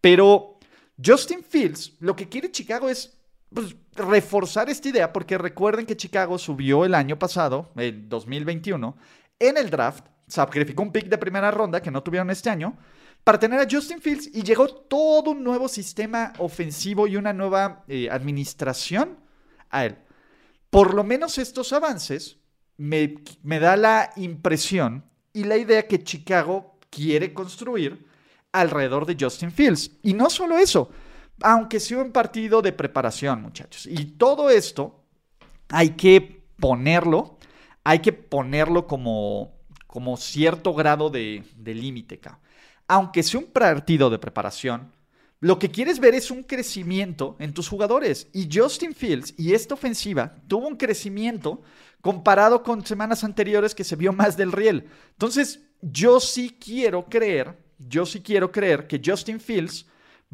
Pero 0.00 0.58
Justin 1.04 1.42
Fields, 1.42 1.94
lo 2.00 2.14
que 2.14 2.28
quiere 2.28 2.50
Chicago 2.50 2.88
es 2.88 3.18
pues, 3.52 3.74
reforzar 3.94 4.68
esta 4.68 4.88
idea, 4.88 5.12
porque 5.12 5.38
recuerden 5.38 5.86
que 5.86 5.96
Chicago 5.96 6.38
subió 6.38 6.84
el 6.84 6.94
año 6.94 7.18
pasado, 7.18 7.70
el 7.76 8.08
2021, 8.08 8.96
en 9.38 9.56
el 9.56 9.70
draft, 9.70 10.04
sacrificó 10.26 10.82
un 10.82 10.92
pick 10.92 11.06
de 11.06 11.18
primera 11.18 11.50
ronda 11.50 11.80
que 11.80 11.90
no 11.90 12.02
tuvieron 12.02 12.30
este 12.30 12.50
año, 12.50 12.76
para 13.28 13.38
tener 13.38 13.60
a 13.60 13.68
Justin 13.70 14.00
Fields 14.00 14.30
y 14.32 14.42
llegó 14.42 14.66
todo 14.66 15.32
un 15.32 15.44
nuevo 15.44 15.68
sistema 15.68 16.32
ofensivo 16.38 17.06
y 17.06 17.16
una 17.16 17.34
nueva 17.34 17.84
eh, 17.86 18.08
administración 18.10 19.18
a 19.68 19.84
él. 19.84 19.98
por 20.70 20.94
lo 20.94 21.04
menos 21.04 21.36
estos 21.36 21.74
avances 21.74 22.38
me, 22.78 23.16
me 23.42 23.60
da 23.60 23.76
la 23.76 24.12
impresión 24.16 25.04
y 25.34 25.44
la 25.44 25.58
idea 25.58 25.86
que 25.86 26.02
Chicago 26.02 26.78
quiere 26.88 27.34
construir 27.34 28.06
alrededor 28.50 29.04
de 29.04 29.18
Justin 29.20 29.52
Fields. 29.52 29.90
Y 30.02 30.14
no 30.14 30.30
solo 30.30 30.56
eso, 30.56 30.88
aunque 31.42 31.80
sea 31.80 31.98
un 31.98 32.12
partido 32.12 32.62
de 32.62 32.72
preparación, 32.72 33.42
muchachos. 33.42 33.84
Y 33.84 34.06
todo 34.06 34.48
esto 34.48 35.04
hay 35.68 35.90
que 35.90 36.46
ponerlo, 36.58 37.36
hay 37.84 37.98
que 37.98 38.14
ponerlo 38.14 38.86
como, 38.86 39.52
cierto 40.16 40.72
grado 40.72 41.10
de, 41.10 41.44
de 41.56 41.74
límite. 41.74 42.18
Aunque 42.88 43.22
sea 43.22 43.40
un 43.40 43.46
partido 43.46 44.10
de 44.10 44.18
preparación, 44.18 44.92
lo 45.40 45.58
que 45.58 45.70
quieres 45.70 46.00
ver 46.00 46.14
es 46.14 46.30
un 46.30 46.42
crecimiento 46.42 47.36
en 47.38 47.54
tus 47.54 47.68
jugadores. 47.68 48.28
Y 48.32 48.48
Justin 48.52 48.94
Fields 48.94 49.34
y 49.36 49.52
esta 49.52 49.74
ofensiva 49.74 50.34
tuvo 50.48 50.66
un 50.66 50.76
crecimiento 50.76 51.62
comparado 52.00 52.62
con 52.62 52.84
semanas 52.84 53.22
anteriores 53.22 53.74
que 53.74 53.84
se 53.84 53.96
vio 53.96 54.12
más 54.12 54.36
del 54.36 54.52
riel. 54.52 54.88
Entonces, 55.12 55.60
yo 55.80 56.18
sí 56.18 56.56
quiero 56.58 57.04
creer, 57.06 57.56
yo 57.78 58.04
sí 58.04 58.20
quiero 58.20 58.50
creer 58.50 58.88
que 58.88 59.00
Justin 59.04 59.38
Fields 59.38 59.86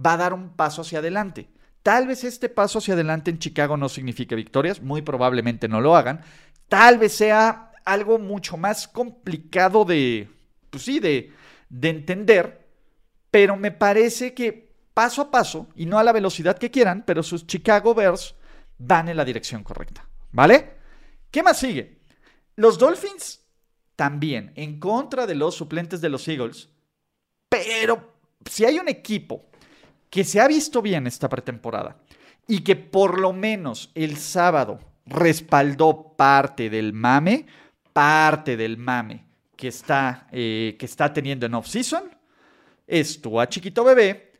va 0.04 0.14
a 0.14 0.18
dar 0.18 0.32
un 0.32 0.50
paso 0.50 0.82
hacia 0.82 1.00
adelante. 1.00 1.48
Tal 1.82 2.06
vez 2.06 2.24
este 2.24 2.48
paso 2.48 2.78
hacia 2.78 2.94
adelante 2.94 3.30
en 3.30 3.38
Chicago 3.38 3.76
no 3.76 3.90
signifique 3.90 4.34
victorias, 4.34 4.80
muy 4.80 5.02
probablemente 5.02 5.68
no 5.68 5.82
lo 5.82 5.96
hagan. 5.96 6.22
Tal 6.68 6.98
vez 6.98 7.12
sea 7.12 7.72
algo 7.84 8.18
mucho 8.18 8.56
más 8.56 8.88
complicado 8.88 9.84
de, 9.84 10.30
pues 10.70 10.82
sí, 10.82 10.98
de, 10.98 11.30
de 11.68 11.88
entender, 11.90 12.66
pero 13.30 13.56
me 13.56 13.70
parece 13.70 14.34
que 14.34 14.72
paso 14.94 15.22
a 15.22 15.30
paso 15.30 15.68
y 15.74 15.86
no 15.86 15.98
a 15.98 16.04
la 16.04 16.12
velocidad 16.12 16.58
que 16.58 16.70
quieran, 16.70 17.04
pero 17.06 17.22
sus 17.22 17.46
Chicago 17.46 17.94
Bears 17.94 18.34
van 18.78 19.08
en 19.08 19.16
la 19.16 19.24
dirección 19.24 19.62
correcta, 19.64 20.08
¿vale? 20.30 20.74
¿Qué 21.30 21.42
más 21.42 21.58
sigue? 21.58 21.98
Los 22.56 22.78
Dolphins 22.78 23.42
también 23.96 24.52
en 24.54 24.78
contra 24.78 25.26
de 25.26 25.34
los 25.34 25.54
suplentes 25.54 26.00
de 26.00 26.08
los 26.08 26.26
Eagles, 26.28 26.68
pero 27.48 28.14
si 28.48 28.64
hay 28.64 28.78
un 28.78 28.88
equipo 28.88 29.46
que 30.10 30.24
se 30.24 30.40
ha 30.40 30.46
visto 30.46 30.80
bien 30.80 31.06
esta 31.06 31.28
pretemporada 31.28 31.96
y 32.46 32.60
que 32.60 32.76
por 32.76 33.18
lo 33.20 33.32
menos 33.32 33.90
el 33.94 34.16
sábado 34.16 34.78
respaldó 35.06 36.14
parte 36.16 36.70
del 36.70 36.92
mame, 36.92 37.46
parte 37.92 38.56
del 38.56 38.76
mame 38.76 39.33
que 39.56 39.68
está, 39.68 40.28
eh, 40.32 40.76
que 40.78 40.86
está 40.86 41.12
teniendo 41.12 41.46
en 41.46 41.54
off-season, 41.54 42.04
es 42.86 43.20
a 43.40 43.48
Chiquito 43.48 43.84
Bebé, 43.84 44.32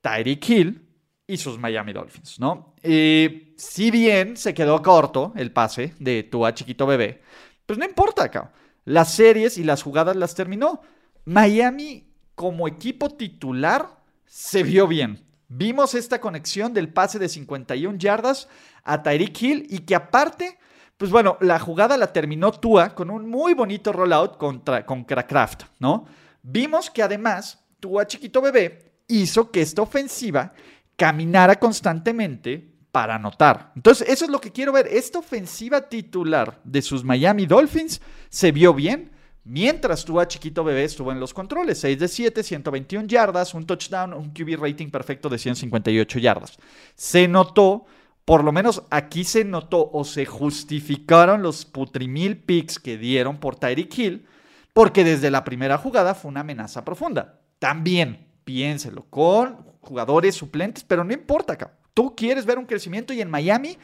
Tyreek 0.00 0.48
Hill 0.48 0.88
y 1.26 1.36
sus 1.36 1.58
Miami 1.58 1.92
Dolphins, 1.92 2.38
¿no? 2.38 2.74
Eh, 2.82 3.54
si 3.56 3.90
bien 3.90 4.36
se 4.36 4.54
quedó 4.54 4.80
corto 4.82 5.32
el 5.36 5.52
pase 5.52 5.94
de 5.98 6.22
Tua 6.22 6.54
Chiquito 6.54 6.86
Bebé, 6.86 7.20
pues 7.66 7.78
no 7.78 7.84
importa, 7.84 8.24
acá. 8.24 8.52
Las 8.84 9.12
series 9.12 9.58
y 9.58 9.64
las 9.64 9.82
jugadas 9.82 10.16
las 10.16 10.34
terminó. 10.34 10.80
Miami 11.26 12.08
como 12.34 12.66
equipo 12.66 13.10
titular 13.10 13.98
se 14.24 14.62
vio 14.62 14.86
bien. 14.86 15.22
Vimos 15.48 15.94
esta 15.94 16.20
conexión 16.20 16.72
del 16.72 16.92
pase 16.92 17.18
de 17.18 17.28
51 17.28 17.98
yardas 17.98 18.48
a 18.84 19.02
Tyreek 19.02 19.42
Hill 19.42 19.66
y 19.68 19.80
que 19.80 19.94
aparte, 19.94 20.58
pues 20.98 21.12
bueno, 21.12 21.38
la 21.40 21.58
jugada 21.60 21.96
la 21.96 22.12
terminó 22.12 22.50
Tua 22.50 22.94
con 22.94 23.08
un 23.08 23.28
muy 23.28 23.54
bonito 23.54 23.92
rollout 23.92 24.36
contra, 24.36 24.84
con 24.84 25.04
Kraft, 25.04 25.62
¿no? 25.78 26.04
Vimos 26.42 26.90
que 26.90 27.02
además 27.02 27.64
Tua 27.78 28.06
Chiquito 28.06 28.42
Bebé 28.42 28.92
hizo 29.06 29.50
que 29.50 29.62
esta 29.62 29.82
ofensiva 29.82 30.52
caminara 30.96 31.56
constantemente 31.56 32.74
para 32.90 33.14
anotar. 33.14 33.72
Entonces, 33.76 34.08
eso 34.08 34.24
es 34.24 34.30
lo 34.30 34.40
que 34.40 34.50
quiero 34.50 34.72
ver. 34.72 34.88
Esta 34.88 35.20
ofensiva 35.20 35.88
titular 35.88 36.60
de 36.64 36.82
sus 36.82 37.04
Miami 37.04 37.46
Dolphins 37.46 38.00
se 38.28 38.50
vio 38.50 38.74
bien. 38.74 39.12
Mientras 39.44 40.04
tuvo 40.04 40.20
a 40.20 40.28
Chiquito 40.28 40.64
Bebé 40.64 40.84
estuvo 40.84 41.12
en 41.12 41.20
los 41.20 41.32
controles, 41.32 41.78
6 41.78 41.98
de 41.98 42.08
7, 42.08 42.42
121 42.42 43.06
yardas, 43.06 43.54
un 43.54 43.64
touchdown, 43.64 44.12
un 44.12 44.30
QB 44.30 44.60
rating 44.60 44.90
perfecto 44.90 45.28
de 45.28 45.38
158 45.38 46.18
yardas. 46.18 46.58
Se 46.96 47.28
notó, 47.28 47.86
por 48.28 48.44
lo 48.44 48.52
menos 48.52 48.82
aquí 48.90 49.24
se 49.24 49.42
notó 49.42 49.88
o 49.90 50.04
se 50.04 50.26
justificaron 50.26 51.40
los 51.40 51.64
putrimil 51.64 52.36
picks 52.36 52.78
que 52.78 52.98
dieron 52.98 53.38
por 53.38 53.56
Tyreek 53.56 53.98
Hill, 53.98 54.26
porque 54.74 55.02
desde 55.02 55.30
la 55.30 55.44
primera 55.44 55.78
jugada 55.78 56.14
fue 56.14 56.28
una 56.28 56.40
amenaza 56.40 56.84
profunda. 56.84 57.40
También 57.58 58.26
piénselo, 58.44 59.06
con 59.08 59.64
jugadores 59.80 60.34
suplentes, 60.34 60.84
pero 60.84 61.04
no 61.04 61.14
importa, 61.14 61.54
acá. 61.54 61.72
Tú 61.94 62.14
quieres 62.14 62.44
ver 62.44 62.58
un 62.58 62.66
crecimiento 62.66 63.14
y 63.14 63.22
en 63.22 63.30
Miami, 63.30 63.78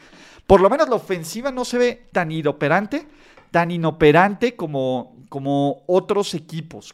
por 0.45 0.61
lo 0.61 0.69
menos 0.69 0.89
la 0.89 0.97
ofensiva 0.97 1.49
no 1.49 1.65
se 1.65 1.79
ve 1.79 2.07
tan 2.11 2.31
inoperante, 2.31 3.07
tan 3.49 3.71
inoperante 3.71 4.55
como, 4.55 5.15
como 5.27 5.81
otros 5.87 6.35
equipos, 6.35 6.93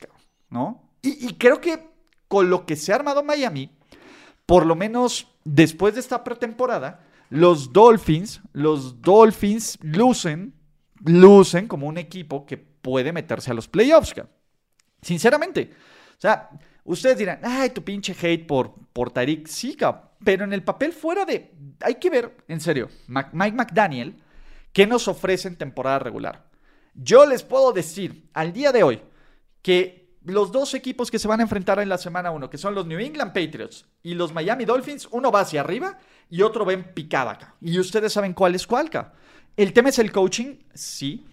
¿no? 0.50 0.84
Y, 1.02 1.28
y 1.28 1.34
creo 1.34 1.60
que 1.60 1.90
con 2.30 2.50
lo 2.50 2.66
que 2.66 2.78
se 2.78 2.94
ha 2.94 2.96
armado 2.96 3.24
Miami, 3.24 3.72
por 4.46 4.66
lo 4.66 4.78
menos 4.78 5.28
después 5.44 5.96
de 5.96 6.00
esta 6.00 6.24
pretemporada, 6.24 7.11
los 7.32 7.74
Dolphins, 7.74 8.42
los 8.54 9.02
Dolphins 9.02 9.80
lucen, 9.82 10.54
lucen 11.04 11.68
como 11.68 11.88
un 11.88 11.98
equipo 11.98 12.46
que 12.46 12.58
puede 12.58 13.12
meterse 13.12 13.50
a 13.50 13.56
los 13.56 13.68
playoffs. 13.68 14.14
Sinceramente. 15.02 15.72
O 16.12 16.22
sea, 16.22 16.52
Ustedes 16.84 17.18
dirán, 17.18 17.40
ay, 17.44 17.70
tu 17.70 17.84
pinche 17.84 18.16
hate 18.20 18.46
por, 18.46 18.74
por 18.92 19.12
Tariq. 19.12 19.48
Sí, 19.48 19.78
pero 20.24 20.44
en 20.44 20.54
el 20.54 20.64
papel 20.64 20.94
fuera 20.94 21.26
de... 21.26 21.54
Hay 21.82 21.96
que 21.96 22.10
ver, 22.10 22.38
en 22.48 22.60
serio, 22.60 22.90
Mike 23.08 23.56
McDaniel, 23.56 24.16
¿qué 24.74 24.88
nos 24.88 25.08
ofrece 25.08 25.48
en 25.48 25.58
temporada 25.58 26.00
regular? 26.00 26.50
Yo 26.94 27.26
les 27.26 27.44
puedo 27.44 27.72
decir 27.72 28.30
al 28.34 28.52
día 28.52 28.72
de 28.72 28.84
hoy 28.84 29.02
que 29.62 30.01
los 30.24 30.52
dos 30.52 30.74
equipos 30.74 31.10
que 31.10 31.20
se 31.20 31.28
van 31.28 31.40
a 31.40 31.44
enfrentar 31.44 31.80
en 31.80 31.90
la 31.90 31.98
semana 31.98 32.32
1, 32.32 32.50
que 32.50 32.58
son 32.58 32.76
los 32.76 32.86
New 32.86 33.00
England 33.00 33.34
Patriots 33.34 33.86
y 34.04 34.14
los 34.14 34.34
Miami 34.34 34.66
Dolphins, 34.66 35.08
uno 35.12 35.32
va 35.32 35.42
hacia 35.42 35.62
arriba 35.62 35.98
y 36.30 36.42
otro 36.42 36.66
va 36.66 36.74
en 36.74 36.94
picada 36.94 37.32
acá. 37.32 37.56
Y 37.62 37.80
ustedes 37.80 38.14
saben 38.14 38.34
cuál 38.34 38.56
es 38.56 38.68
cuál 38.68 38.88
acá. 38.88 39.14
El 39.58 39.74
tema 39.74 39.90
es 39.90 40.00
el 40.00 40.12
coaching, 40.12 40.58
sí, 40.74 41.26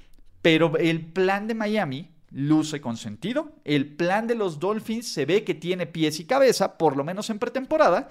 pero 0.43 0.77
el 0.79 1.05
plan 1.05 1.47
de 1.47 1.55
Miami 1.55 2.11
luce 2.31 2.81
con 2.81 2.97
sentido. 2.97 3.53
El 3.65 3.95
plan 3.95 4.27
de 4.27 4.35
los 4.35 4.59
Dolphins 4.59 5.13
se 5.13 5.27
ve 5.27 5.45
que 5.45 5.55
tiene 5.55 5.87
pies 5.87 6.21
y 6.21 6.25
cabeza, 6.25 6.79
por 6.79 6.97
lo 6.97 7.05
menos 7.05 7.31
en 7.31 7.39
pretemporada, 7.39 8.09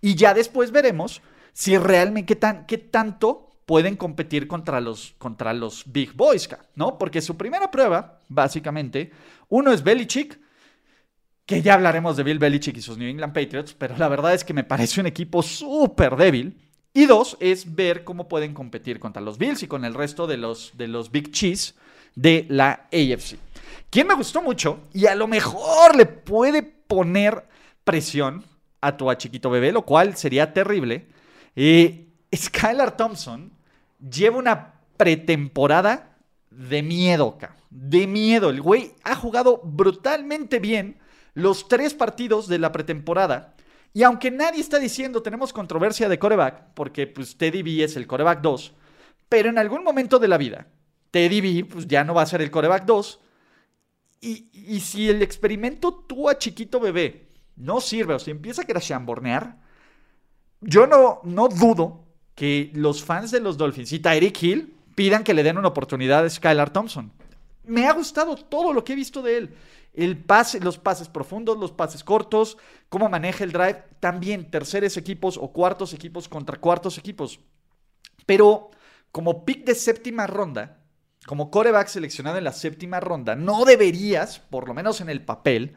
y 0.00 0.14
ya 0.14 0.34
después 0.34 0.72
veremos 0.72 1.22
si 1.52 1.78
realmente 1.78 2.36
tan, 2.36 2.66
qué 2.66 2.78
tanto 2.78 3.45
pueden 3.66 3.96
competir 3.96 4.46
contra 4.46 4.80
los, 4.80 5.14
contra 5.18 5.52
los 5.52 5.84
Big 5.86 6.12
Boys, 6.14 6.48
¿no? 6.74 6.98
Porque 6.98 7.20
su 7.20 7.36
primera 7.36 7.70
prueba, 7.70 8.20
básicamente, 8.28 9.10
uno 9.48 9.72
es 9.72 9.82
Belichick, 9.82 10.38
que 11.44 11.62
ya 11.62 11.74
hablaremos 11.74 12.16
de 12.16 12.22
Bill 12.22 12.38
Belichick 12.38 12.76
y 12.76 12.82
sus 12.82 12.96
New 12.96 13.08
England 13.08 13.34
Patriots, 13.34 13.74
pero 13.74 13.96
la 13.96 14.08
verdad 14.08 14.34
es 14.34 14.44
que 14.44 14.54
me 14.54 14.64
parece 14.64 15.00
un 15.00 15.06
equipo 15.06 15.42
súper 15.42 16.16
débil. 16.16 16.56
Y 16.92 17.04
dos, 17.04 17.36
es 17.40 17.74
ver 17.74 18.04
cómo 18.04 18.26
pueden 18.26 18.54
competir 18.54 18.98
contra 18.98 19.20
los 19.20 19.36
Bills 19.36 19.62
y 19.62 19.68
con 19.68 19.84
el 19.84 19.92
resto 19.92 20.26
de 20.26 20.38
los, 20.38 20.72
de 20.78 20.88
los 20.88 21.10
Big 21.10 21.30
Cheese 21.30 21.74
de 22.14 22.46
la 22.48 22.88
AFC. 22.90 23.36
¿Quién 23.90 24.06
me 24.06 24.14
gustó 24.14 24.40
mucho 24.40 24.80
y 24.94 25.06
a 25.06 25.14
lo 25.14 25.28
mejor 25.28 25.94
le 25.94 26.06
puede 26.06 26.62
poner 26.62 27.44
presión 27.84 28.44
a 28.80 28.96
tu 28.96 29.12
chiquito 29.14 29.50
bebé, 29.50 29.72
lo 29.72 29.82
cual 29.82 30.16
sería 30.16 30.52
terrible. 30.52 31.06
Eh, 31.54 32.08
Skylar 32.34 32.96
Thompson 32.96 33.52
lleva 33.98 34.38
una 34.38 34.74
pretemporada 34.96 36.16
de 36.50 36.82
miedo, 36.82 37.38
de 37.70 38.06
miedo. 38.06 38.50
El 38.50 38.60
güey 38.60 38.94
ha 39.04 39.14
jugado 39.14 39.60
brutalmente 39.62 40.58
bien 40.58 40.98
los 41.34 41.68
tres 41.68 41.94
partidos 41.94 42.48
de 42.48 42.58
la 42.58 42.72
pretemporada. 42.72 43.54
Y 43.92 44.02
aunque 44.02 44.30
nadie 44.30 44.60
está 44.60 44.78
diciendo 44.78 45.22
tenemos 45.22 45.52
controversia 45.52 46.08
de 46.08 46.18
coreback, 46.18 46.74
porque 46.74 47.06
pues 47.06 47.36
Teddy 47.36 47.62
B 47.62 47.84
es 47.84 47.96
el 47.96 48.06
coreback 48.06 48.40
2, 48.40 48.74
pero 49.28 49.48
en 49.48 49.58
algún 49.58 49.82
momento 49.82 50.18
de 50.18 50.28
la 50.28 50.38
vida, 50.38 50.66
Teddy 51.10 51.40
B 51.40 51.64
pues, 51.64 51.86
ya 51.86 52.04
no 52.04 52.14
va 52.14 52.22
a 52.22 52.26
ser 52.26 52.42
el 52.42 52.50
coreback 52.50 52.84
2 52.84 53.20
y, 54.20 54.80
si 54.80 55.08
el 55.08 55.22
experimento 55.22 55.94
tú 55.94 56.28
a 56.28 56.38
chiquito 56.38 56.80
bebé 56.80 57.28
no 57.54 57.80
sirve 57.80 58.14
o 58.14 58.18
si 58.18 58.30
empieza 58.30 58.62
a 58.62 58.66
crashambornear, 58.66 59.60
yo 60.60 60.86
no, 60.86 61.20
no 61.22 61.48
dudo 61.48 62.05
que 62.36 62.70
los 62.74 63.02
fans 63.02 63.32
de 63.32 63.40
los 63.40 63.58
Dolphins 63.58 63.92
y 63.92 63.98
Tyreek 63.98 64.40
Hill 64.40 64.74
pidan 64.94 65.24
que 65.24 65.34
le 65.34 65.42
den 65.42 65.58
una 65.58 65.68
oportunidad 65.68 66.24
a 66.24 66.30
Skylar 66.30 66.70
Thompson. 66.70 67.10
Me 67.64 67.86
ha 67.86 67.92
gustado 67.92 68.36
todo 68.36 68.72
lo 68.72 68.84
que 68.84 68.92
he 68.92 68.96
visto 68.96 69.22
de 69.22 69.38
él. 69.38 69.54
El 69.92 70.16
pase, 70.16 70.60
los 70.60 70.78
pases 70.78 71.08
profundos, 71.08 71.58
los 71.58 71.72
pases 71.72 72.04
cortos, 72.04 72.58
cómo 72.88 73.08
maneja 73.08 73.42
el 73.42 73.50
drive. 73.50 73.82
También 73.98 74.50
terceros 74.50 74.96
equipos 74.96 75.36
o 75.36 75.52
cuartos 75.52 75.92
equipos 75.92 76.28
contra 76.28 76.60
cuartos 76.60 76.98
equipos. 76.98 77.40
Pero 78.26 78.70
como 79.10 79.44
pick 79.44 79.64
de 79.64 79.74
séptima 79.74 80.26
ronda, 80.26 80.78
como 81.26 81.50
coreback 81.50 81.88
seleccionado 81.88 82.38
en 82.38 82.44
la 82.44 82.52
séptima 82.52 83.00
ronda, 83.00 83.34
no 83.34 83.64
deberías, 83.64 84.38
por 84.38 84.68
lo 84.68 84.74
menos 84.74 85.00
en 85.00 85.08
el 85.08 85.24
papel, 85.24 85.74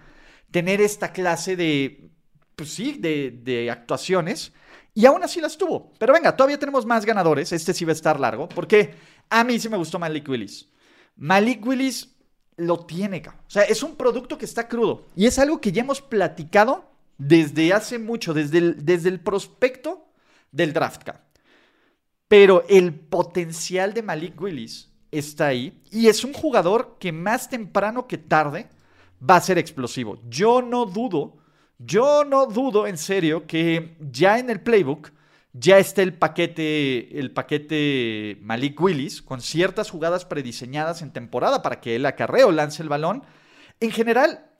tener 0.52 0.82
esta 0.82 1.12
clase 1.14 1.56
de, 1.56 2.12
pues 2.56 2.72
sí, 2.72 2.98
de, 3.00 3.70
actuaciones. 3.72 4.54
Y 5.00 5.06
aún 5.06 5.24
así 5.24 5.40
las 5.40 5.58
tuvo. 5.58 5.94
Pero 5.98 6.12
venga, 6.12 6.36
todavía 6.36 6.60
tenemos 6.60 6.86
más 6.86 7.06
ganadores. 7.06 7.54
Este 7.54 7.74
sí 7.74 7.86
va 7.86 7.92
a 7.92 7.94
estar 7.94 8.20
largo. 8.20 8.50
Porque 8.50 8.96
a 9.30 9.46
mí 9.46 9.58
sí 9.58 9.70
me 9.70 9.78
gustó 9.78 9.98
Malik 9.98 10.28
Willis. 10.28 10.68
Malik 11.16 11.66
Willis 11.66 12.18
lo 12.58 12.86
tiene, 12.86 13.22
cabrón. 13.22 13.42
O 13.48 13.50
sea, 13.50 13.64
es 13.64 13.82
un 13.82 13.96
producto 13.96 14.38
que 14.38 14.44
está 14.44 14.68
crudo. 14.68 15.06
Y 15.16 15.26
es 15.26 15.40
algo 15.40 15.62
que 15.62 15.72
ya 15.72 15.84
hemos 15.84 16.02
platicado 16.02 16.92
desde 17.18 17.72
hace 17.72 17.98
mucho, 17.98 18.34
desde 18.34 18.58
el, 18.58 18.86
desde 18.86 19.08
el 19.08 19.22
prospecto 19.22 20.12
del 20.52 20.74
draft. 20.74 21.08
Pero 22.28 22.66
el 22.68 22.94
potencial 22.94 23.94
de 23.94 24.04
Malik 24.04 24.42
Willis 24.42 24.92
está 25.12 25.48
ahí. 25.48 25.82
Y 25.92 26.10
es 26.10 26.26
un 26.26 26.34
jugador 26.34 26.98
que 27.00 27.14
más 27.14 27.50
temprano 27.50 28.06
que 28.06 28.18
tarde 28.18 28.68
va 29.28 29.38
a 29.38 29.42
ser 29.42 29.58
explosivo. 29.58 30.20
Yo 30.28 30.62
no 30.62 30.86
dudo 30.86 31.38
yo 31.80 32.26
no 32.26 32.46
dudo 32.46 32.88
en 32.88 32.98
serio 32.98 33.48
que 33.48 33.96
ya 34.00 34.38
en 34.38 34.50
el 34.50 34.62
playbook 34.62 35.12
ya 35.54 35.80
está 35.80 36.02
el 36.02 36.14
paquete, 36.14 37.18
el 37.18 37.32
paquete 37.32 38.38
Malik 38.42 38.80
Willis 38.80 39.22
con 39.22 39.42
ciertas 39.42 39.90
jugadas 39.90 40.26
prediseñadas 40.26 41.02
en 41.02 41.12
temporada 41.12 41.62
para 41.62 41.80
que 41.80 41.96
él 41.96 42.06
acarree 42.06 42.44
o 42.44 42.52
lance 42.52 42.84
el 42.84 42.90
balón. 42.90 43.24
En 43.80 43.92
general, 43.92 44.52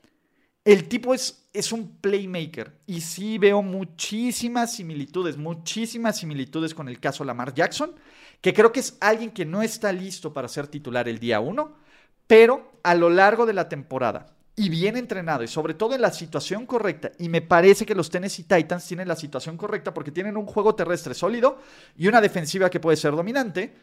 el 0.64 0.88
tipo 0.88 1.14
es, 1.14 1.50
es 1.54 1.74
un 1.74 1.98
playmaker 1.98 2.80
y 2.88 3.02
sí 3.02 3.38
veo 3.38 3.62
muchísimas 3.62 4.74
similitudes, 4.74 5.38
muchísimas 5.38 6.18
similitudes 6.18 6.74
con 6.74 6.88
el 6.88 7.02
caso 7.02 7.26
Lamar 7.26 7.54
Jackson, 7.54 7.96
que 8.40 8.54
creo 8.54 8.72
que 8.72 8.80
es 8.80 8.98
alguien 9.02 9.32
que 9.32 9.46
no 9.46 9.62
está 9.62 9.92
listo 9.92 10.34
para 10.34 10.48
ser 10.48 10.68
titular 10.68 11.10
el 11.10 11.20
día 11.20 11.42
uno, 11.42 11.76
pero 12.28 12.72
a 12.82 12.96
lo 12.96 13.10
largo 13.10 13.46
de 13.46 13.54
la 13.54 13.68
temporada 13.68 14.39
y 14.60 14.68
bien 14.68 14.98
entrenado 14.98 15.42
y 15.42 15.48
sobre 15.48 15.74
todo 15.74 15.96
en 15.96 16.02
la 16.02 16.12
situación 16.12 16.66
correcta, 16.66 17.14
y 17.18 17.30
me 17.30 17.42
parece 17.42 17.86
que 17.86 17.96
los 17.96 18.10
Tennessee 18.10 18.44
Titans 18.44 18.86
tienen 18.86 19.08
la 19.08 19.16
situación 19.16 19.56
correcta 19.56 19.94
porque 19.94 20.12
tienen 20.12 20.36
un 20.36 20.46
juego 20.46 20.76
terrestre 20.76 21.14
sólido 21.14 21.60
y 21.96 22.10
una 22.10 22.20
defensiva 22.20 22.70
que 22.70 22.82
puede 22.82 22.98
ser 22.98 23.16
dominante, 23.16 23.74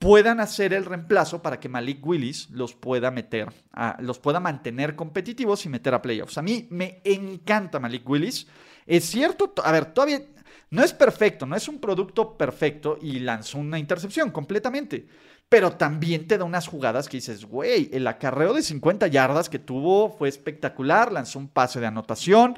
puedan 0.00 0.40
hacer 0.40 0.72
el 0.72 0.84
reemplazo 0.84 1.40
para 1.42 1.60
que 1.60 1.68
Malik 1.68 2.04
Willis 2.04 2.50
los 2.50 2.74
pueda 2.74 3.12
meter, 3.12 3.52
los 4.00 4.18
pueda 4.18 4.40
mantener 4.40 4.96
competitivos 4.96 5.64
y 5.64 5.68
meter 5.68 5.94
a 5.94 6.02
playoffs. 6.02 6.38
A 6.38 6.42
mí 6.42 6.66
me 6.70 7.00
encanta 7.04 7.78
Malik 7.78 8.08
Willis. 8.08 8.48
Es 8.84 9.04
cierto, 9.04 9.54
a 9.62 9.70
ver, 9.70 9.94
todavía 9.94 10.22
no 10.70 10.82
es 10.82 10.92
perfecto, 10.92 11.46
no 11.46 11.54
es 11.54 11.68
un 11.68 11.78
producto 11.78 12.36
perfecto 12.36 12.98
y 13.00 13.20
lanzó 13.20 13.58
una 13.58 13.78
intercepción 13.78 14.32
completamente 14.32 15.06
pero 15.48 15.72
también 15.72 16.26
te 16.26 16.38
da 16.38 16.44
unas 16.44 16.66
jugadas 16.66 17.08
que 17.08 17.18
dices, 17.18 17.44
güey, 17.44 17.88
el 17.92 18.06
acarreo 18.06 18.52
de 18.52 18.62
50 18.62 19.06
yardas 19.06 19.48
que 19.48 19.58
tuvo 19.58 20.10
fue 20.10 20.28
espectacular, 20.28 21.12
lanzó 21.12 21.38
un 21.38 21.48
pase 21.48 21.78
de 21.78 21.86
anotación. 21.86 22.56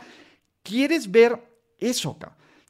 ¿Quieres 0.62 1.11
ver 1.11 1.42
eso, 1.79 2.18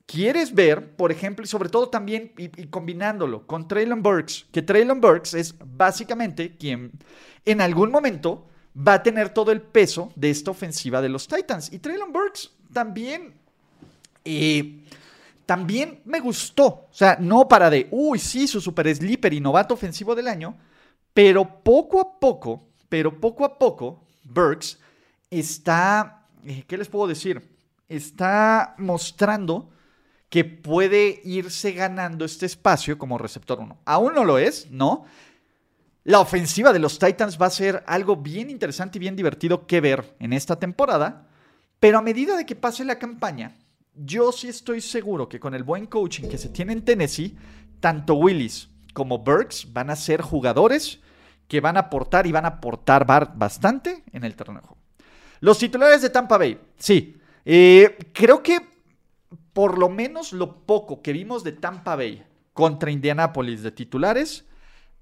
¿Quieres 0.07 0.55
ver, 0.55 0.97
por 0.97 1.13
ejemplo, 1.13 1.45
y 1.45 1.49
sobre 1.49 1.69
todo 1.69 1.91
también, 1.91 2.33
y, 2.39 2.49
combinándolo 2.69 3.47
con 3.47 3.69
Traylon 3.69 4.03
Burks, 4.03 4.47
que 4.51 4.63
Traylon 4.63 5.03
Burks 5.03 5.35
es 5.35 5.55
básicamente 5.63 6.57
quien 6.57 6.93
en 7.45 7.61
algún 7.61 7.91
momento 7.91 8.49
va 8.75 8.95
a 8.95 9.03
tener 9.03 9.29
todo 9.29 9.53
el 9.53 9.61
peso 9.61 10.11
de 10.17 10.31
esta 10.31 10.51
ofensiva 10.51 11.03
de 11.03 11.11
los 11.11 11.29
Titans. 11.29 11.71
Y 11.73 11.79
Traylon 11.79 12.11
Burks 12.11 12.53
también 12.73 13.35
eh, 14.25 14.83
también 15.49 16.03
me 16.05 16.21
gustó. 16.21 16.67
O 16.67 16.89
sea, 16.91 17.17
no 17.19 17.49
para 17.49 17.71
de, 17.71 17.89
uy, 17.91 18.19
sí, 18.19 18.47
su 18.47 18.61
super 18.61 18.95
sleeper 18.95 19.33
y 19.33 19.41
novato 19.41 19.73
ofensivo 19.73 20.15
del 20.15 20.29
año, 20.29 20.59
pero 21.15 21.63
poco 21.63 22.03
a 22.03 22.21
poco, 22.21 22.69
pero 22.91 23.19
poco 23.19 23.47
a 23.47 23.59
poco, 23.59 24.05
Burks 24.25 24.79
está, 25.31 26.27
eh, 26.45 26.65
¿qué 26.69 26.77
les 26.77 26.89
puedo 26.89 27.07
decir? 27.07 27.57
Está 27.89 28.75
mostrando 28.77 29.71
que 30.29 30.45
puede 30.45 31.23
irse 31.25 31.73
ganando 31.73 32.27
este 32.27 32.45
espacio 32.45 32.99
como 32.99 33.17
receptor 33.17 33.59
1. 33.59 33.79
Aún 33.87 34.13
no 34.13 34.27
lo 34.27 34.37
es, 34.37 34.71
¿no? 34.71 35.07
La 36.05 36.21
ofensiva 36.21 36.75
de 36.75 36.79
los 36.79 36.99
Titans 36.99 37.41
va 37.41 37.47
a 37.47 37.51
ser 37.51 37.85
algo 37.87 38.17
bien 38.17 38.51
interesante 38.51 38.99
y 38.99 39.01
bien 39.01 39.17
divertido 39.17 39.67
que 39.67 39.81
ver 39.81 40.15
en 40.21 40.35
esta 40.35 40.57
temporada, 40.57 41.27
pero 41.81 41.97
a 41.97 42.03
medida 42.03 42.37
de 42.37 42.45
que 42.45 42.55
pase 42.55 42.85
la 42.85 42.99
campaña, 42.99 43.57
yo 44.05 44.33
sí 44.33 44.49
estoy 44.49 44.81
seguro 44.81 45.29
que 45.29 45.41
con 45.41 45.55
el 45.55 45.63
buen 45.63 45.87
coaching 45.87 46.29
que 46.29 46.39
se 46.39 46.49
tiene 46.49 46.73
en 46.73 46.85
Tennessee, 46.85 47.37
tanto 47.81 48.15
Willis 48.15 48.69
como 48.93 49.19
Burks 49.19 49.73
van 49.73 49.91
a 49.91 49.97
ser 49.97 50.23
jugadores 50.23 51.01
que 51.47 51.61
van 51.61 51.77
a 51.77 51.81
aportar 51.81 52.27
y 52.27 52.33
van 52.33 52.45
a 52.45 52.49
aportar 52.49 53.07
bastante 53.07 54.05
en 54.13 54.25
el 54.25 54.37
terreno. 54.37 54.77
Los 55.41 55.59
titulares 55.59 56.03
de 56.03 56.11
Tampa 56.11 56.37
Bay, 56.37 56.59
sí. 56.77 57.17
Eh, 57.45 57.97
creo 58.13 58.43
que 58.43 58.61
por 59.53 59.79
lo 59.79 59.89
menos 59.89 60.33
lo 60.33 60.67
poco 60.67 61.01
que 61.01 61.13
vimos 61.13 61.43
de 61.45 61.53
Tampa 61.53 61.97
Bay 61.97 62.23
contra 62.53 62.91
Indianapolis 62.91 63.63
de 63.63 63.73
titulares, 63.73 64.45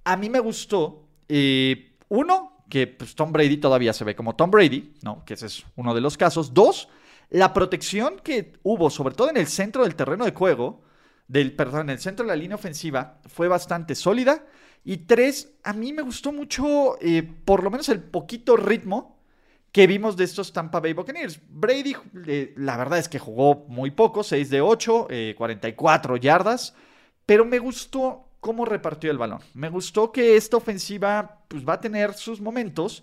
a 0.04 0.16
mí 0.16 0.30
me 0.30 0.40
gustó. 0.40 1.08
Eh, 1.28 1.96
uno, 2.08 2.56
que 2.68 2.86
pues, 2.86 3.14
Tom 3.14 3.32
Brady 3.32 3.56
todavía 3.56 3.92
se 3.92 4.04
ve 4.04 4.14
como 4.14 4.36
Tom 4.36 4.50
Brady, 4.50 4.92
¿no? 5.02 5.24
Que 5.24 5.34
ese 5.34 5.46
es 5.46 5.64
uno 5.74 5.94
de 5.94 6.00
los 6.00 6.16
casos. 6.16 6.54
Dos, 6.54 6.88
la 7.30 7.52
protección 7.52 8.20
que 8.22 8.54
hubo, 8.62 8.90
sobre 8.90 9.14
todo 9.14 9.30
en 9.30 9.36
el 9.36 9.46
centro 9.46 9.82
del 9.82 9.96
terreno 9.96 10.24
de 10.24 10.32
juego, 10.32 10.82
del, 11.28 11.54
perdón, 11.54 11.82
en 11.82 11.90
el 11.90 11.98
centro 11.98 12.24
de 12.24 12.28
la 12.28 12.36
línea 12.36 12.54
ofensiva, 12.54 13.20
fue 13.26 13.48
bastante 13.48 13.94
sólida. 13.94 14.44
Y 14.84 14.98
tres, 14.98 15.54
a 15.64 15.72
mí 15.72 15.92
me 15.92 16.02
gustó 16.02 16.32
mucho, 16.32 16.96
eh, 17.00 17.28
por 17.44 17.64
lo 17.64 17.70
menos 17.70 17.88
el 17.88 18.00
poquito 18.00 18.56
ritmo 18.56 19.16
que 19.72 19.86
vimos 19.86 20.16
de 20.16 20.24
estos 20.24 20.52
Tampa 20.52 20.80
Bay 20.80 20.92
Buccaneers. 20.92 21.40
Brady, 21.48 21.96
eh, 22.26 22.54
la 22.56 22.76
verdad 22.76 22.98
es 22.98 23.08
que 23.08 23.18
jugó 23.18 23.66
muy 23.68 23.90
poco, 23.90 24.22
6 24.22 24.48
de 24.48 24.60
8, 24.60 25.08
44 25.36 26.16
eh, 26.16 26.20
yardas, 26.20 26.74
pero 27.26 27.44
me 27.44 27.58
gustó 27.58 28.28
cómo 28.40 28.64
repartió 28.64 29.10
el 29.10 29.18
balón. 29.18 29.40
Me 29.54 29.68
gustó 29.68 30.12
que 30.12 30.36
esta 30.36 30.56
ofensiva 30.56 31.44
pues, 31.48 31.68
va 31.68 31.74
a 31.74 31.80
tener 31.80 32.14
sus 32.14 32.40
momentos. 32.40 33.02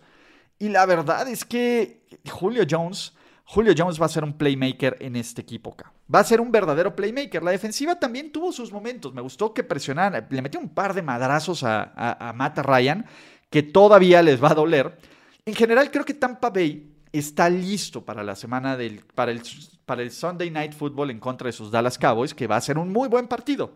Y 0.57 0.69
la 0.69 0.85
verdad 0.85 1.27
es 1.27 1.43
que 1.43 2.05
Julio 2.31 2.63
Jones 2.67 3.13
Julio 3.45 3.73
Jones 3.77 4.01
va 4.01 4.05
a 4.05 4.09
ser 4.09 4.23
un 4.23 4.33
playmaker 4.33 4.97
en 4.99 5.15
este 5.15 5.41
equipo 5.41 5.75
Va 6.13 6.19
a 6.19 6.23
ser 6.23 6.39
un 6.39 6.51
verdadero 6.51 6.95
playmaker. 6.95 7.43
La 7.43 7.51
defensiva 7.51 7.99
también 7.99 8.31
tuvo 8.31 8.51
sus 8.51 8.71
momentos. 8.71 9.13
Me 9.13 9.21
gustó 9.21 9.53
que 9.53 9.63
presionaran. 9.63 10.27
Le 10.29 10.41
metió 10.41 10.59
un 10.59 10.69
par 10.69 10.93
de 10.93 11.01
madrazos 11.01 11.63
a, 11.63 12.33
Matt 12.35 12.59
Ryan 12.59 13.05
que 13.49 13.63
todavía 13.63 14.21
les 14.21 14.43
va 14.43 14.51
a 14.51 14.55
doler. 14.55 14.97
En 15.45 15.53
general, 15.53 15.91
creo 15.91 16.05
que 16.05 16.13
Tampa 16.13 16.49
Bay 16.49 16.91
está 17.11 17.49
listo 17.49 18.03
para 18.03 18.23
la 18.23 18.35
semana 18.35 18.77
del. 18.77 19.03
para 19.13 19.31
el, 19.31 19.41
para 19.85 20.01
el 20.01 20.11
Sunday 20.11 20.49
Night 20.49 20.73
Football 20.73 21.11
en 21.11 21.19
contra 21.19 21.47
de 21.47 21.51
sus 21.51 21.69
Dallas 21.69 21.97
Cowboys, 21.97 22.33
que 22.33 22.47
va 22.47 22.55
a 22.55 22.61
ser 22.61 22.77
un 22.77 22.91
muy 22.91 23.09
buen 23.09 23.27
partido. 23.27 23.75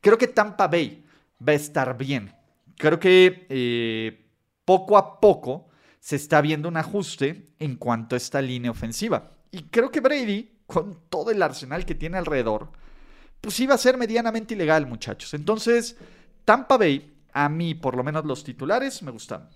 Creo 0.00 0.18
que 0.18 0.28
Tampa 0.28 0.68
Bay 0.68 1.04
va 1.46 1.52
a 1.52 1.56
estar 1.56 1.96
bien. 1.96 2.34
Creo 2.76 2.98
que 2.98 3.46
eh, 3.48 4.26
poco 4.64 4.98
a 4.98 5.20
poco 5.20 5.68
se 6.04 6.16
está 6.16 6.42
viendo 6.42 6.68
un 6.68 6.76
ajuste 6.76 7.54
en 7.58 7.76
cuanto 7.76 8.14
a 8.14 8.18
esta 8.18 8.42
línea 8.42 8.70
ofensiva. 8.70 9.38
Y 9.50 9.62
creo 9.62 9.90
que 9.90 10.00
Brady, 10.00 10.50
con 10.66 11.00
todo 11.08 11.30
el 11.30 11.42
arsenal 11.42 11.86
que 11.86 11.94
tiene 11.94 12.18
alrededor, 12.18 12.68
pues 13.40 13.58
iba 13.60 13.74
a 13.74 13.78
ser 13.78 13.96
medianamente 13.96 14.52
ilegal, 14.52 14.86
muchachos. 14.86 15.32
Entonces, 15.32 15.96
Tampa 16.44 16.76
Bay, 16.76 17.10
a 17.32 17.48
mí, 17.48 17.74
por 17.74 17.96
lo 17.96 18.04
menos 18.04 18.26
los 18.26 18.44
titulares, 18.44 19.02
me 19.02 19.12
gustaron. 19.12 19.48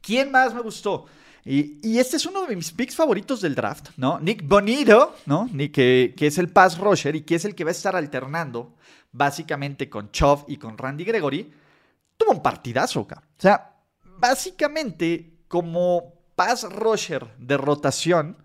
¿Quién 0.00 0.32
más 0.32 0.52
me 0.52 0.60
gustó? 0.60 1.06
Y, 1.44 1.98
este 2.00 2.16
es 2.16 2.26
uno 2.26 2.46
de 2.46 2.56
mis 2.56 2.72
picks 2.72 2.96
favoritos 2.96 3.40
del 3.40 3.54
draft, 3.54 3.90
¿no? 3.96 4.18
Nick 4.18 4.42
Bonito, 4.44 5.18
¿no? 5.26 5.48
Nick, 5.52 5.72
que, 5.72 6.14
que, 6.16 6.26
es 6.26 6.38
el 6.38 6.48
pass 6.48 6.78
rusher 6.78 7.14
y 7.14 7.22
que 7.22 7.36
es 7.36 7.44
el 7.44 7.54
que 7.54 7.62
va 7.62 7.70
a 7.70 7.78
estar 7.78 7.94
alternando 7.94 8.74
básicamente 9.12 9.88
con 9.88 10.10
Chov 10.10 10.46
y 10.48 10.56
con 10.56 10.76
Randy 10.76 11.04
Gregory. 11.04 11.48
Tuvo 12.16 12.32
un 12.32 12.42
partidazo, 12.42 13.02
acá. 13.02 13.22
O 13.24 13.40
sea, 13.40 13.76
básicamente 14.18 15.29
como 15.50 16.14
pass 16.36 16.62
rusher 16.62 17.26
de 17.36 17.56
rotación, 17.56 18.36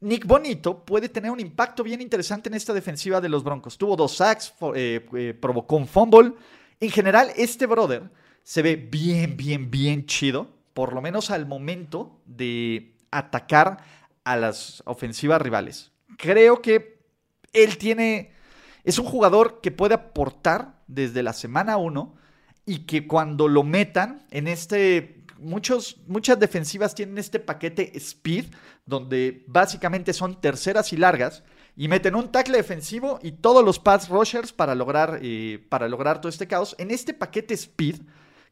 Nick 0.00 0.26
Bonito 0.26 0.84
puede 0.84 1.08
tener 1.08 1.30
un 1.30 1.40
impacto 1.40 1.82
bien 1.82 2.02
interesante 2.02 2.50
en 2.50 2.54
esta 2.54 2.74
defensiva 2.74 3.22
de 3.22 3.30
los 3.30 3.42
Broncos. 3.42 3.78
Tuvo 3.78 3.96
dos 3.96 4.16
sacks, 4.16 4.52
eh, 4.74 5.08
eh, 5.14 5.32
provocó 5.32 5.76
un 5.76 5.88
fumble. 5.88 6.34
En 6.78 6.90
general, 6.90 7.32
este 7.36 7.64
brother 7.64 8.10
se 8.42 8.60
ve 8.60 8.76
bien, 8.76 9.38
bien, 9.38 9.70
bien 9.70 10.04
chido, 10.04 10.50
por 10.74 10.92
lo 10.92 11.00
menos 11.00 11.30
al 11.30 11.46
momento 11.46 12.20
de 12.26 12.94
atacar 13.10 13.78
a 14.22 14.36
las 14.36 14.82
ofensivas 14.84 15.40
rivales. 15.40 15.90
Creo 16.18 16.60
que 16.60 17.00
él 17.54 17.78
tiene, 17.78 18.34
es 18.84 18.98
un 18.98 19.06
jugador 19.06 19.62
que 19.62 19.70
puede 19.70 19.94
aportar 19.94 20.82
desde 20.86 21.22
la 21.22 21.32
semana 21.32 21.78
1 21.78 22.14
y 22.66 22.80
que 22.80 23.06
cuando 23.06 23.48
lo 23.48 23.62
metan 23.62 24.26
en 24.30 24.48
este 24.48 25.15
muchos, 25.38 25.98
muchas 26.06 26.38
defensivas 26.38 26.94
tienen 26.94 27.18
este 27.18 27.38
paquete 27.38 27.96
speed, 27.96 28.46
donde 28.84 29.44
básicamente 29.46 30.12
son 30.12 30.40
terceras 30.40 30.92
y 30.92 30.96
largas, 30.96 31.42
y 31.76 31.88
meten 31.88 32.14
un 32.14 32.32
tackle 32.32 32.56
defensivo 32.56 33.18
y 33.22 33.32
todos 33.32 33.64
los 33.64 33.78
pass 33.78 34.08
rushers 34.08 34.52
para 34.52 34.74
lograr, 34.74 35.18
eh, 35.22 35.64
para 35.68 35.88
lograr 35.88 36.20
todo 36.20 36.30
este 36.30 36.46
caos. 36.46 36.74
En 36.78 36.90
este 36.90 37.12
paquete 37.12 37.54
speed, 37.54 37.96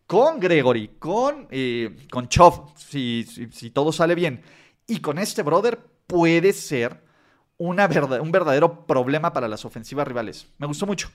con 0.06 0.38
Gregory, 0.38 0.88
con, 0.98 1.48
eh, 1.50 1.96
con 2.10 2.28
Chov, 2.28 2.76
si, 2.76 3.24
si, 3.50 3.70
todo 3.70 3.92
sale 3.92 4.14
bien, 4.14 4.42
y 4.86 5.00
con 5.00 5.18
este 5.18 5.42
brother 5.42 5.78
puede 6.06 6.52
ser 6.52 7.02
una 7.56 7.88
un 8.20 8.32
verdadero 8.32 8.86
problema 8.86 9.32
para 9.32 9.48
las 9.48 9.64
ofensivas 9.64 10.06
rivales. 10.06 10.46
Me 10.58 10.66
gustó 10.66 10.84
mucho. 10.86 11.10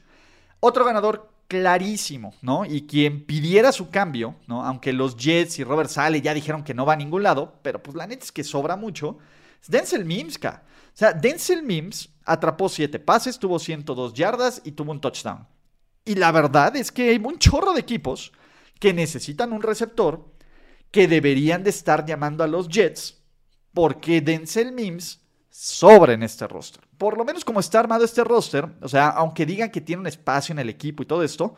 Otro 0.59 0.83
ganador 0.83 1.29
clarísimo, 1.49 2.33
¿no? 2.41 2.63
Y 2.63 2.83
quien 2.83 3.25
pidiera 3.25 3.73
su 3.73 3.89
cambio, 3.89 4.35
¿no? 4.47 4.63
Aunque 4.63 4.93
los 4.93 5.17
Jets 5.17 5.59
y 5.59 5.63
Robert 5.65 5.89
Sale 5.89 6.21
ya 6.21 6.33
dijeron 6.33 6.63
que 6.63 6.75
no 6.75 6.85
va 6.85 6.93
a 6.93 6.95
ningún 6.95 7.23
lado, 7.23 7.59
pero 7.63 7.83
pues 7.83 7.97
la 7.97 8.07
neta 8.07 8.23
es 8.23 8.31
que 8.31 8.43
sobra 8.45 8.77
mucho. 8.77 9.17
Es 9.61 9.69
Denzel 9.69 10.05
Mims, 10.05 10.37
O 10.37 10.59
sea, 10.93 11.11
Denzel 11.11 11.63
Mims 11.63 12.09
atrapó 12.23 12.69
7 12.69 12.99
pases, 12.99 13.39
tuvo 13.39 13.57
102 13.57 14.13
yardas 14.13 14.61
y 14.63 14.71
tuvo 14.71 14.91
un 14.91 15.01
touchdown. 15.01 15.47
Y 16.05 16.15
la 16.15 16.31
verdad 16.31 16.75
es 16.75 16.91
que 16.91 17.09
hay 17.09 17.17
un 17.17 17.39
chorro 17.39 17.73
de 17.73 17.81
equipos 17.81 18.31
que 18.79 18.93
necesitan 18.93 19.51
un 19.51 19.63
receptor 19.63 20.31
que 20.91 21.07
deberían 21.07 21.63
de 21.63 21.71
estar 21.71 22.05
llamando 22.05 22.43
a 22.43 22.47
los 22.47 22.69
Jets 22.69 23.17
porque 23.73 24.21
Denzel 24.21 24.71
Mims 24.71 25.19
sobra 25.49 26.13
en 26.13 26.21
este 26.21 26.47
roster. 26.47 26.88
Por 26.99 27.17
lo 27.17 27.23
menos 27.23 27.45
como 27.45 27.61
está 27.61 27.79
armado 27.79 28.03
este 28.03 28.25
roster, 28.25 28.67
o 28.81 28.89
sea, 28.89 29.07
aunque 29.07 29.45
digan 29.45 29.71
que 29.71 29.79
tiene 29.79 30.01
un 30.01 30.07
espacio 30.07 30.51
en 30.51 30.59
el 30.59 30.67
equipo 30.67 31.01
y 31.01 31.05
todo 31.05 31.23
esto, 31.23 31.55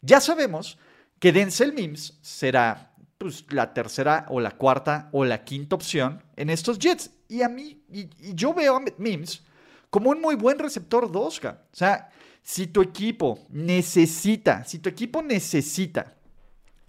ya 0.00 0.20
sabemos 0.20 0.78
que 1.18 1.32
Denzel 1.32 1.72
Mims 1.72 2.16
será 2.22 2.94
pues, 3.18 3.44
la 3.50 3.74
tercera 3.74 4.26
o 4.28 4.38
la 4.38 4.52
cuarta 4.52 5.08
o 5.10 5.24
la 5.24 5.42
quinta 5.42 5.74
opción 5.74 6.22
en 6.36 6.50
estos 6.50 6.78
Jets. 6.78 7.10
Y 7.28 7.42
a 7.42 7.48
mí, 7.48 7.82
y, 7.90 8.08
yo 8.32 8.54
veo 8.54 8.76
a 8.76 8.84
Mims 8.98 9.42
como 9.90 10.10
un 10.10 10.20
muy 10.20 10.36
buen 10.36 10.56
receptor 10.56 11.10
2, 11.10 11.40
O 11.44 11.56
sea, 11.72 12.10
si 12.40 12.68
tu 12.68 12.80
equipo 12.80 13.44
necesita, 13.50 14.62
si 14.64 14.78
tu 14.78 14.88
equipo 14.88 15.20
necesita 15.20 16.14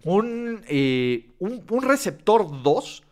un, 0.03 0.63
eh, 0.67 1.31
un, 1.39 1.65
un 1.67 1.81
receptor 1.81 2.61
2, 2.61 3.03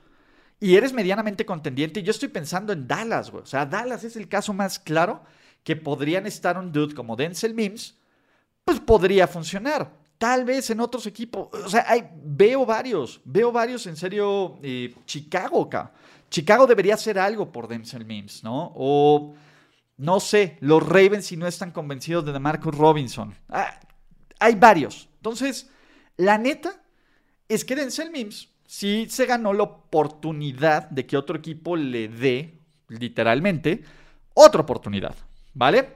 y 0.66 0.76
eres 0.76 0.94
medianamente 0.94 1.46
contendiente. 1.46 2.02
Yo 2.02 2.10
estoy 2.10 2.28
pensando 2.28 2.74
en 2.74 2.88
Dallas, 2.88 3.30
güey. 3.30 3.44
O 3.44 3.46
sea, 3.46 3.68
Dallas 3.68 4.04
es 4.04 4.16
el 4.16 4.28
caso 4.28 4.52
más 4.52 4.80
claro 4.80 5.22
que 5.64 5.76
podrían 5.76 6.26
estar 6.26 6.58
un 6.58 6.72
dude 6.72 6.96
como 6.96 7.16
Denzel 7.16 7.54
Mims, 7.54 8.00
pues 8.64 8.80
podría 8.80 9.28
funcionar. 9.28 9.96
Tal 10.18 10.44
vez 10.44 10.72
en 10.72 10.80
otros 10.80 11.06
equipos. 11.06 11.50
O 11.54 11.70
sea, 11.70 11.86
hay, 11.88 12.10
veo 12.16 12.66
varios. 12.66 13.22
Veo 13.26 13.52
varios, 13.52 13.86
en 13.86 13.96
serio, 13.96 14.58
eh, 14.64 14.92
Chicago, 15.06 15.66
acá. 15.66 15.92
Chicago 16.32 16.66
debería 16.66 16.96
hacer 16.96 17.20
algo 17.20 17.52
por 17.52 17.68
Denzel 17.68 18.04
Mims, 18.04 18.44
¿no? 18.44 18.74
O, 18.74 19.36
no 19.98 20.20
sé, 20.20 20.58
los 20.62 20.82
Ravens 20.82 21.28
si 21.28 21.38
no 21.38 21.46
están 21.46 21.70
convencidos 21.70 22.26
de 22.26 22.40
Marcus 22.40 22.76
Robinson. 22.76 23.36
Ah, 23.50 23.80
hay 24.40 24.56
varios. 24.56 25.10
Entonces, 25.18 25.70
la 26.18 26.40
neta 26.40 26.82
es 27.48 27.64
que 27.64 27.76
Denzel 27.76 28.10
Mims 28.10 28.50
sí 28.66 29.08
se 29.10 29.26
ganó 29.26 29.54
la 29.54 29.64
oportunidad 29.64 30.90
de 30.90 31.06
que 31.06 31.18
otro 31.18 31.38
equipo 31.38 31.76
le 31.76 32.08
dé, 32.08 32.60
literalmente, 32.88 33.84
otra 34.34 34.62
oportunidad, 34.62 35.16
¿vale? 35.54 35.90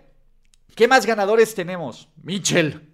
¿Qué 0.76 0.88
más 0.88 1.06
ganadores 1.06 1.54
tenemos? 1.56 2.08
Mitchell. 2.24 2.94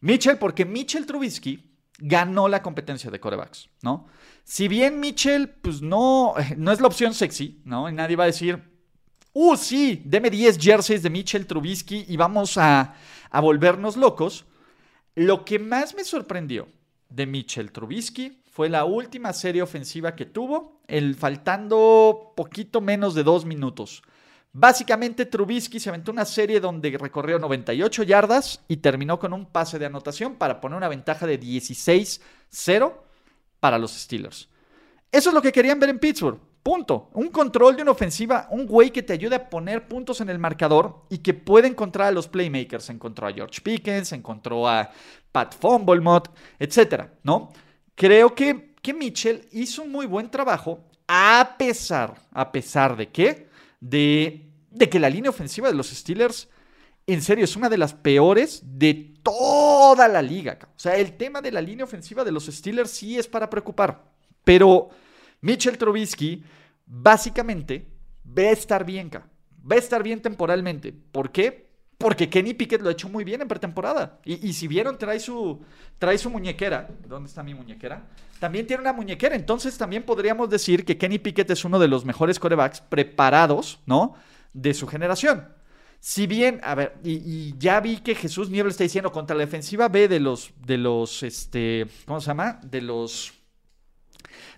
Mitchell, 0.00 0.38
porque 0.38 0.64
Mitchell 0.64 1.06
Trubisky 1.06 1.72
ganó 1.98 2.48
la 2.48 2.62
competencia 2.62 3.10
de 3.10 3.20
corebacks, 3.20 3.68
¿no? 3.82 4.06
Si 4.44 4.66
bien 4.66 4.98
Mitchell, 4.98 5.48
pues 5.48 5.80
no, 5.80 6.34
no 6.56 6.72
es 6.72 6.80
la 6.80 6.88
opción 6.88 7.14
sexy, 7.14 7.62
¿no? 7.64 7.88
Y 7.88 7.92
nadie 7.92 8.16
va 8.16 8.24
a 8.24 8.26
decir, 8.26 8.60
uh, 9.32 9.56
sí, 9.56 10.02
deme 10.04 10.28
10 10.28 10.58
jerseys 10.58 11.02
de 11.02 11.10
Mitchell 11.10 11.46
Trubisky 11.46 12.04
y 12.08 12.16
vamos 12.16 12.58
a, 12.58 12.94
a 13.30 13.40
volvernos 13.40 13.96
locos. 13.96 14.44
Lo 15.14 15.44
que 15.44 15.58
más 15.58 15.94
me 15.94 16.04
sorprendió 16.04 16.68
de 17.08 17.26
Mitchell 17.26 17.70
Trubisky 17.70 18.41
fue 18.52 18.68
la 18.68 18.84
última 18.84 19.32
serie 19.32 19.62
ofensiva 19.62 20.14
que 20.14 20.26
tuvo, 20.26 20.82
el 20.86 21.14
faltando 21.14 22.34
poquito 22.36 22.82
menos 22.82 23.14
de 23.14 23.22
dos 23.22 23.46
minutos. 23.46 24.02
Básicamente 24.52 25.24
Trubisky 25.24 25.80
se 25.80 25.88
aventó 25.88 26.12
una 26.12 26.26
serie 26.26 26.60
donde 26.60 26.98
recorrió 26.98 27.38
98 27.38 28.02
yardas 28.02 28.60
y 28.68 28.76
terminó 28.76 29.18
con 29.18 29.32
un 29.32 29.46
pase 29.46 29.78
de 29.78 29.86
anotación 29.86 30.34
para 30.34 30.60
poner 30.60 30.76
una 30.76 30.88
ventaja 30.88 31.26
de 31.26 31.40
16-0 31.40 32.92
para 33.58 33.78
los 33.78 33.92
Steelers. 33.92 34.50
Eso 35.10 35.30
es 35.30 35.34
lo 35.34 35.40
que 35.40 35.50
querían 35.50 35.80
ver 35.80 35.88
en 35.88 35.98
Pittsburgh. 35.98 36.38
Punto. 36.62 37.08
Un 37.14 37.28
control 37.28 37.76
de 37.76 37.82
una 37.82 37.92
ofensiva, 37.92 38.48
un 38.50 38.66
güey 38.66 38.90
que 38.90 39.02
te 39.02 39.14
ayude 39.14 39.36
a 39.36 39.48
poner 39.48 39.88
puntos 39.88 40.20
en 40.20 40.28
el 40.28 40.38
marcador 40.38 41.06
y 41.08 41.18
que 41.18 41.32
puede 41.32 41.68
encontrar 41.68 42.08
a 42.08 42.12
los 42.12 42.28
playmakers. 42.28 42.90
Encontró 42.90 43.26
a 43.26 43.32
George 43.32 43.62
Pickens, 43.62 44.12
encontró 44.12 44.68
a 44.68 44.90
Pat 45.32 45.54
Fumblemott, 45.58 46.28
etcétera, 46.58 47.14
¿no? 47.22 47.50
Creo 47.94 48.34
que, 48.34 48.74
que 48.82 48.94
Mitchell 48.94 49.48
hizo 49.52 49.82
un 49.82 49.92
muy 49.92 50.06
buen 50.06 50.30
trabajo 50.30 50.84
a 51.08 51.56
pesar, 51.58 52.14
a 52.32 52.52
pesar 52.52 52.96
de 52.96 53.08
qué, 53.08 53.48
de, 53.80 54.50
de 54.70 54.88
que 54.88 55.00
la 55.00 55.10
línea 55.10 55.30
ofensiva 55.30 55.68
de 55.68 55.74
los 55.74 55.88
Steelers, 55.88 56.48
en 57.06 57.20
serio, 57.20 57.44
es 57.44 57.56
una 57.56 57.68
de 57.68 57.78
las 57.78 57.94
peores 57.94 58.62
de 58.64 59.14
toda 59.22 60.08
la 60.08 60.22
liga. 60.22 60.58
O 60.62 60.78
sea, 60.78 60.96
el 60.96 61.16
tema 61.16 61.40
de 61.40 61.52
la 61.52 61.60
línea 61.60 61.84
ofensiva 61.84 62.24
de 62.24 62.32
los 62.32 62.46
Steelers 62.46 62.90
sí 62.90 63.18
es 63.18 63.26
para 63.26 63.50
preocupar. 63.50 64.04
Pero 64.44 64.90
Mitchell 65.40 65.78
Trubisky 65.78 66.42
básicamente 66.86 67.86
va 68.26 68.42
a 68.42 68.52
estar 68.52 68.84
bien, 68.84 69.10
va 69.10 69.76
a 69.76 69.78
estar 69.78 70.02
bien 70.02 70.22
temporalmente. 70.22 70.92
¿Por 70.92 71.32
qué? 71.32 71.71
Porque 72.02 72.28
Kenny 72.28 72.52
Pickett 72.52 72.82
lo 72.82 72.88
ha 72.88 72.92
hecho 72.92 73.08
muy 73.08 73.22
bien 73.22 73.40
en 73.42 73.48
pretemporada. 73.48 74.18
Y, 74.24 74.52
si 74.52 74.66
vieron, 74.66 74.98
trae 74.98 75.20
su, 75.20 75.60
trae 75.98 76.18
su 76.18 76.28
muñequera. 76.30 76.88
¿Dónde 77.06 77.28
está 77.28 77.44
mi 77.44 77.54
muñequera? 77.54 78.02
También 78.40 78.66
tiene 78.66 78.80
una 78.80 78.92
muñequera. 78.92 79.36
Entonces 79.36 79.78
también 79.78 80.02
podríamos 80.02 80.50
decir 80.50 80.84
que 80.84 80.98
Kenny 80.98 81.20
Pickett 81.20 81.48
es 81.50 81.64
uno 81.64 81.78
de 81.78 81.86
los 81.86 82.04
mejores 82.04 82.40
corebacks 82.40 82.80
preparados, 82.80 83.78
¿no? 83.86 84.16
De 84.52 84.74
su 84.74 84.88
generación. 84.88 85.48
Si 86.00 86.26
bien, 86.26 86.60
a 86.64 86.74
ver, 86.74 86.96
y, 87.04 87.56
ya 87.56 87.78
vi 87.78 87.98
que 87.98 88.16
Jesús 88.16 88.50
Niebla 88.50 88.72
está 88.72 88.82
diciendo 88.82 89.12
contra 89.12 89.36
la 89.36 89.44
defensiva 89.44 89.88
B 89.88 90.08
de 90.08 90.18
los, 90.18 90.50
de 90.66 90.78
los, 90.78 91.22
este, 91.22 91.86
¿cómo 92.04 92.20
se 92.20 92.26
llama? 92.26 92.58
De 92.64 92.80
los, 92.80 93.32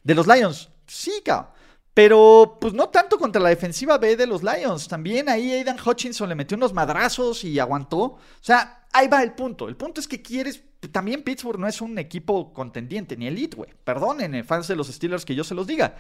de 0.03 0.15
los 0.15 0.27
Lions. 0.27 0.71
Sí, 0.87 1.21
cabrón. 1.23 1.53
Pero 1.95 2.59
pues 2.61 2.75
no 2.75 2.89
tanto 2.89 3.19
contra 3.19 3.41
la 3.41 3.51
defensiva 3.51 3.99
B 3.99 4.17
de 4.17 4.27
los 4.27 4.43
Lions. 4.43 4.89
También 4.89 5.29
ahí 5.29 5.53
Aidan 5.53 5.79
Hutchinson 5.79 6.29
le 6.29 6.35
metió 6.35 6.57
unos 6.57 6.73
madrazos 6.73 7.45
y 7.45 7.59
aguantó. 7.61 8.01
O 8.01 8.21
sea, 8.41 8.87
ahí 8.93 9.07
va 9.07 9.23
el 9.23 9.33
punto. 9.33 9.69
El 9.69 9.77
punto 9.77 10.01
es 10.01 10.09
que 10.09 10.21
quieres... 10.21 10.63
También 10.93 11.23
Pittsburgh 11.23 11.59
no 11.59 11.69
es 11.69 11.81
un 11.81 11.97
equipo 11.99 12.53
contendiente, 12.53 13.17
ni 13.17 13.29
elite, 13.29 13.57
güey. 13.57 13.71
Perdonen, 13.85 14.35
eh, 14.35 14.45
fans 14.45 14.69
de 14.69 14.77
los 14.77 14.89
Steelers, 14.89 15.25
que 15.25 15.37
yo 15.37 15.45
se 15.45 15.55
los 15.55 15.67
diga. 15.67 15.95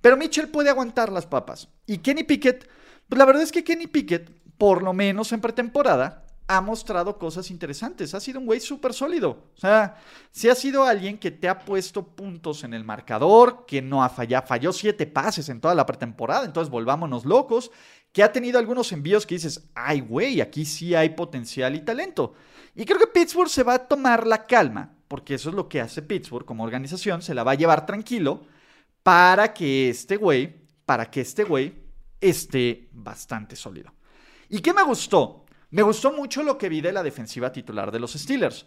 Pero 0.00 0.16
Mitchell 0.16 0.48
puede 0.48 0.70
aguantar 0.70 1.10
las 1.10 1.26
papas. 1.26 1.68
Y 1.86 1.98
Kenny 1.98 2.22
Pickett, 2.22 2.68
pues 3.08 3.18
la 3.18 3.24
verdad 3.24 3.42
es 3.42 3.50
que 3.50 3.64
Kenny 3.64 3.86
Pickett, 3.86 4.30
por 4.56 4.82
lo 4.82 4.92
menos 4.92 5.32
en 5.32 5.40
pretemporada, 5.40 6.26
ha 6.50 6.60
mostrado 6.60 7.16
cosas 7.16 7.48
interesantes. 7.52 8.12
Ha 8.12 8.18
sido 8.18 8.40
un 8.40 8.46
güey 8.46 8.58
súper 8.58 8.92
sólido. 8.92 9.30
O 9.56 9.60
sea, 9.60 9.96
si 10.32 10.48
ha 10.48 10.56
sido 10.56 10.82
alguien 10.82 11.16
que 11.16 11.30
te 11.30 11.48
ha 11.48 11.60
puesto 11.60 12.04
puntos 12.04 12.64
en 12.64 12.74
el 12.74 12.82
marcador, 12.82 13.66
que 13.66 13.80
no 13.80 14.02
ha 14.02 14.08
fallado, 14.08 14.48
falló 14.48 14.72
siete 14.72 15.06
pases 15.06 15.48
en 15.48 15.60
toda 15.60 15.76
la 15.76 15.86
pretemporada, 15.86 16.44
entonces 16.44 16.68
volvámonos 16.68 17.24
locos, 17.24 17.70
que 18.10 18.24
ha 18.24 18.32
tenido 18.32 18.58
algunos 18.58 18.90
envíos 18.90 19.26
que 19.26 19.36
dices, 19.36 19.70
ay 19.76 20.00
güey, 20.00 20.40
aquí 20.40 20.64
sí 20.64 20.92
hay 20.92 21.10
potencial 21.10 21.76
y 21.76 21.84
talento. 21.84 22.34
Y 22.74 22.84
creo 22.84 22.98
que 22.98 23.06
Pittsburgh 23.06 23.48
se 23.48 23.62
va 23.62 23.74
a 23.74 23.86
tomar 23.86 24.26
la 24.26 24.44
calma, 24.44 24.92
porque 25.06 25.36
eso 25.36 25.50
es 25.50 25.54
lo 25.54 25.68
que 25.68 25.80
hace 25.80 26.02
Pittsburgh 26.02 26.44
como 26.44 26.64
organización, 26.64 27.22
se 27.22 27.32
la 27.32 27.44
va 27.44 27.52
a 27.52 27.56
llevar 27.56 27.86
tranquilo 27.86 28.42
para 29.04 29.54
que 29.54 29.88
este 29.88 30.16
güey, 30.16 30.66
para 30.84 31.12
que 31.12 31.20
este 31.20 31.44
güey 31.44 31.74
esté 32.20 32.88
bastante 32.90 33.54
sólido. 33.54 33.92
¿Y 34.48 34.58
qué 34.58 34.74
me 34.74 34.82
gustó? 34.82 35.44
Me 35.70 35.82
gustó 35.82 36.12
mucho 36.12 36.42
lo 36.42 36.58
que 36.58 36.68
vi 36.68 36.80
de 36.80 36.92
la 36.92 37.02
defensiva 37.02 37.52
titular 37.52 37.92
de 37.92 38.00
los 38.00 38.12
Steelers. 38.12 38.66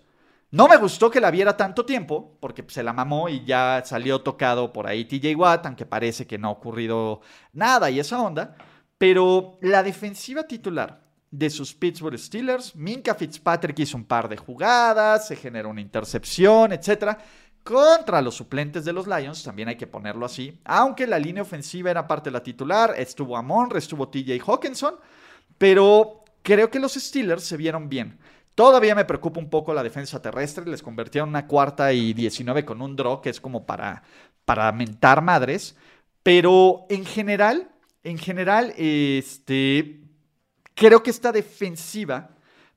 No 0.52 0.68
me 0.68 0.78
gustó 0.78 1.10
que 1.10 1.20
la 1.20 1.32
viera 1.32 1.58
tanto 1.58 1.86
tiempo, 1.86 2.38
porque 2.39 2.63
se 2.68 2.84
la 2.84 2.94
mamó 2.94 3.28
y 3.28 3.44
ya 3.44 3.82
salió 3.86 4.22
tocado 4.22 4.72
por 4.72 4.88
ahí 4.88 5.06
TJ 5.06 5.36
Watt, 5.36 5.66
aunque 5.66 5.86
parece 5.86 6.28
que 6.28 6.38
no 6.38 6.48
ha 6.48 6.52
ocurrido 6.52 7.22
nada 7.52 7.89
y 7.89 8.00
esa 8.00 8.22
onda. 8.22 8.56
Pero 8.98 9.58
la 9.62 9.82
defensiva 9.82 10.44
titular 10.44 11.02
de 11.32 11.50
sus 11.50 11.74
Pittsburgh 11.74 12.20
Steelers, 12.20 12.76
Minka 12.76 13.16
Fitzpatrick 13.16 13.80
hizo 13.80 13.98
un 13.98 14.06
par 14.06 14.30
de 14.30 14.38
jugadas, 14.38 15.28
se 15.28 15.36
generó 15.36 15.72
una 15.72 15.82
intercepción, 15.82 16.72
etc. 16.72 17.18
Contra 17.63 18.22
los 18.22 18.36
suplentes 18.36 18.86
de 18.86 18.94
los 18.94 19.08
Lions, 19.08 19.44
también 19.44 19.70
hay 19.70 19.76
que 19.76 19.88
ponerlo 19.88 20.26
así. 20.26 20.62
Aunque 20.63 21.08
la 21.08 21.18
línea 21.18 21.42
ofensiva 21.42 21.89
era 21.89 22.08
parte 22.08 22.30
de 22.30 22.34
la 22.34 22.44
titular, 22.44 22.94
estuvo 22.96 23.36
Amon, 23.36 23.76
estuvo 23.76 24.08
TJ 24.08 24.39
Hawkinson, 24.46 24.96
pero 25.58 26.22
creo 26.43 26.69
que 26.69 26.79
los 26.79 26.93
Steelers 26.93 27.43
se 27.43 27.58
vieron 27.58 27.89
bien. 27.89 28.19
Todavía 28.56 28.93
me 28.93 29.06
preocupa 29.06 29.39
un 29.39 29.49
poco 29.49 29.73
la 29.73 29.82
defensa 29.82 30.21
terrestre. 30.21 30.65
Les 30.65 30.84
convirtieron 30.84 31.29
una 31.29 31.47
cuarta 31.47 31.91
y 31.91 32.13
19 32.13 32.63
con 32.65 32.82
un 32.82 32.95
draw, 32.95 33.21
que 33.21 33.32
es 33.32 33.41
como 33.41 33.65
para, 33.65 34.03
para 34.45 34.71
mentar 34.71 35.23
madres. 35.23 35.75
Pero 36.21 36.86
en 36.89 37.06
general, 37.06 37.71
en 38.03 38.19
general, 38.19 38.73
este, 38.77 40.01
creo 40.75 41.01
que 41.01 41.10
esta 41.10 41.32
defensiva 41.32 42.29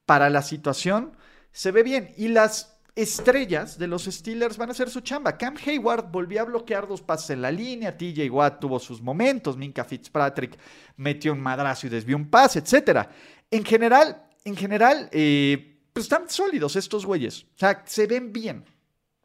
para 0.06 0.30
la 0.30 0.40
situación 0.40 1.16
se 1.52 1.72
ve 1.72 1.82
bien. 1.82 2.14
Y 2.16 2.28
las, 2.28 2.76
estrellas 2.96 3.78
de 3.78 3.86
los 3.86 4.06
Steelers 4.06 4.56
van 4.56 4.70
a 4.70 4.72
hacer 4.72 4.88
su 4.88 5.00
chamba. 5.02 5.36
Cam 5.36 5.54
Hayward 5.64 6.10
volvió 6.10 6.40
a 6.40 6.44
bloquear 6.44 6.88
dos 6.88 7.02
pases 7.02 7.30
en 7.30 7.42
la 7.42 7.52
línea, 7.52 7.96
TJ 7.96 8.30
Watt 8.30 8.58
tuvo 8.58 8.78
sus 8.78 9.02
momentos, 9.02 9.56
Minka 9.56 9.84
Fitzpatrick 9.84 10.58
metió 10.96 11.34
un 11.34 11.40
madrazo 11.40 11.86
y 11.86 11.90
desvió 11.90 12.16
un 12.16 12.30
pase, 12.30 12.60
etc. 12.60 13.06
En 13.50 13.64
general, 13.64 14.22
en 14.44 14.56
general, 14.56 15.08
eh, 15.12 15.78
pues 15.92 16.06
están 16.06 16.28
sólidos 16.28 16.76
estos 16.76 17.06
güeyes. 17.06 17.44
O 17.44 17.58
sea, 17.58 17.82
se 17.86 18.06
ven 18.06 18.32
bien. 18.32 18.64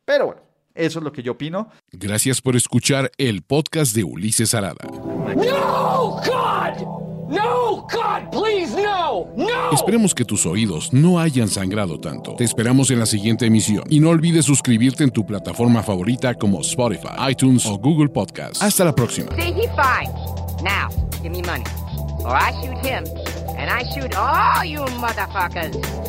Pero 0.06 0.28
bueno, 0.28 0.42
eso 0.74 1.00
es 1.00 1.04
lo 1.04 1.12
que 1.12 1.24
yo 1.24 1.34
opino. 1.34 1.70
Gracias 1.92 2.42
por 2.42 2.56
escuchar 2.56 3.12
el 3.18 3.42
podcast 3.42 3.96
de 3.96 4.04
Ulises 4.04 4.54
Arada. 4.54 4.86
No, 4.86 6.22
God! 6.26 7.02
No, 7.32 7.88
God, 7.88 8.30
please, 8.30 8.76
no, 8.76 9.28
no. 9.38 9.72
Esperemos 9.72 10.14
que 10.14 10.26
tus 10.26 10.46
oídos 10.46 10.92
no 10.92 11.18
hayan 11.18 11.48
sangrado 11.48 11.98
tanto. 11.98 12.36
Te 12.36 12.44
esperamos 12.44 12.92
en 12.92 13.00
la 13.00 13.06
siguiente 13.06 13.46
emisión. 13.46 13.86
Y 13.90 14.02
no 14.02 14.10
olvides 14.10 14.44
suscribirte 14.44 15.06
en 15.06 15.12
tu 15.12 15.26
plataforma 15.26 15.82
favorita 15.82 16.34
como 16.34 16.60
Spotify, 16.60 17.30
iTunes 17.30 17.66
o 17.66 17.78
Google 17.78 18.10
Podcast. 18.10 18.62
Hasta 18.62 18.84
la 18.84 18.94
próxima. 18.94 19.34
See, 19.38 19.54
he 19.54 19.70
fine. 19.70 20.12
Now, 20.62 20.90
give 21.24 21.30
me 21.30 21.42
money. 21.44 21.64
Or 22.26 22.36
I 22.36 22.52
shoot 22.62 22.86
him. 22.86 23.41
And 23.58 23.70
I 23.70 23.84
shoot 23.94 24.16
all 24.16 24.66
you 24.66 24.80
motherfuckers. 24.80 26.02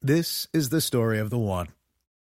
This 0.00 0.46
is 0.54 0.70
the 0.70 0.80
story 0.80 1.18
of 1.18 1.28
the 1.28 1.38
one. 1.38 1.68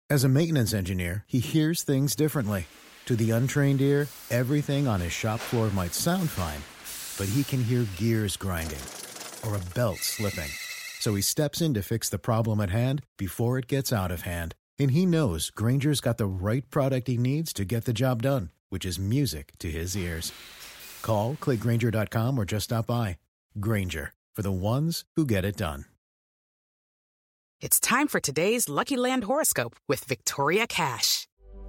As 0.09 0.25
a 0.25 0.29
maintenance 0.29 0.73
engineer, 0.73 1.25
he 1.27 1.39
hears 1.39 1.83
things 1.83 2.15
differently. 2.17 2.67
To 3.07 3.15
the 3.15 3.33
untrained 3.33 3.83
ear, 3.83 4.07
everything 4.31 4.89
on 4.89 5.01
his 5.01 5.13
shop 5.13 5.39
floor 5.39 5.69
might 5.69 5.93
sound 5.93 6.31
fine, 6.31 6.63
but 7.19 7.31
he 7.31 7.45
can 7.45 7.63
hear 7.63 7.87
gears 7.99 8.39
grinding 8.39 8.81
or 9.47 9.57
a 9.57 9.75
belt 9.75 9.99
slipping. 9.99 10.49
So 11.01 11.15
he 11.15 11.21
steps 11.21 11.61
in 11.61 11.75
to 11.75 11.83
fix 11.83 12.09
the 12.09 12.19
problem 12.19 12.61
at 12.61 12.71
hand 12.71 13.03
before 13.19 13.59
it 13.59 13.67
gets 13.67 13.93
out 13.93 14.11
of 14.11 14.23
hand. 14.23 14.55
And 14.79 14.91
he 14.91 15.07
knows 15.07 15.51
Granger's 15.51 16.01
got 16.01 16.19
the 16.19 16.27
right 16.27 16.69
product 16.71 17.09
he 17.09 17.17
needs 17.17 17.53
to 17.55 17.65
get 17.65 17.85
the 17.85 17.93
job 17.93 18.23
done, 18.23 18.51
which 18.71 18.85
is 18.85 18.99
music 18.99 19.53
to 19.59 19.71
his 19.71 19.97
ears. 19.97 20.33
Call, 21.03 21.37
clickgranger.com, 21.41 22.39
or 22.39 22.45
just 22.45 22.65
stop 22.65 22.87
by. 22.87 23.19
Granger, 23.61 24.13
for 24.35 24.43
the 24.43 24.53
ones 24.53 25.05
who 25.17 25.25
get 25.25 25.45
it 25.45 25.57
done. 25.57 25.85
It's 27.61 27.81
time 27.81 28.09
for 28.09 28.21
today's 28.21 28.69
Lucky 28.69 28.97
Land 28.97 29.25
horoscope 29.25 29.77
with 29.89 30.05
Victoria 30.05 30.67
Cash. 30.67 31.27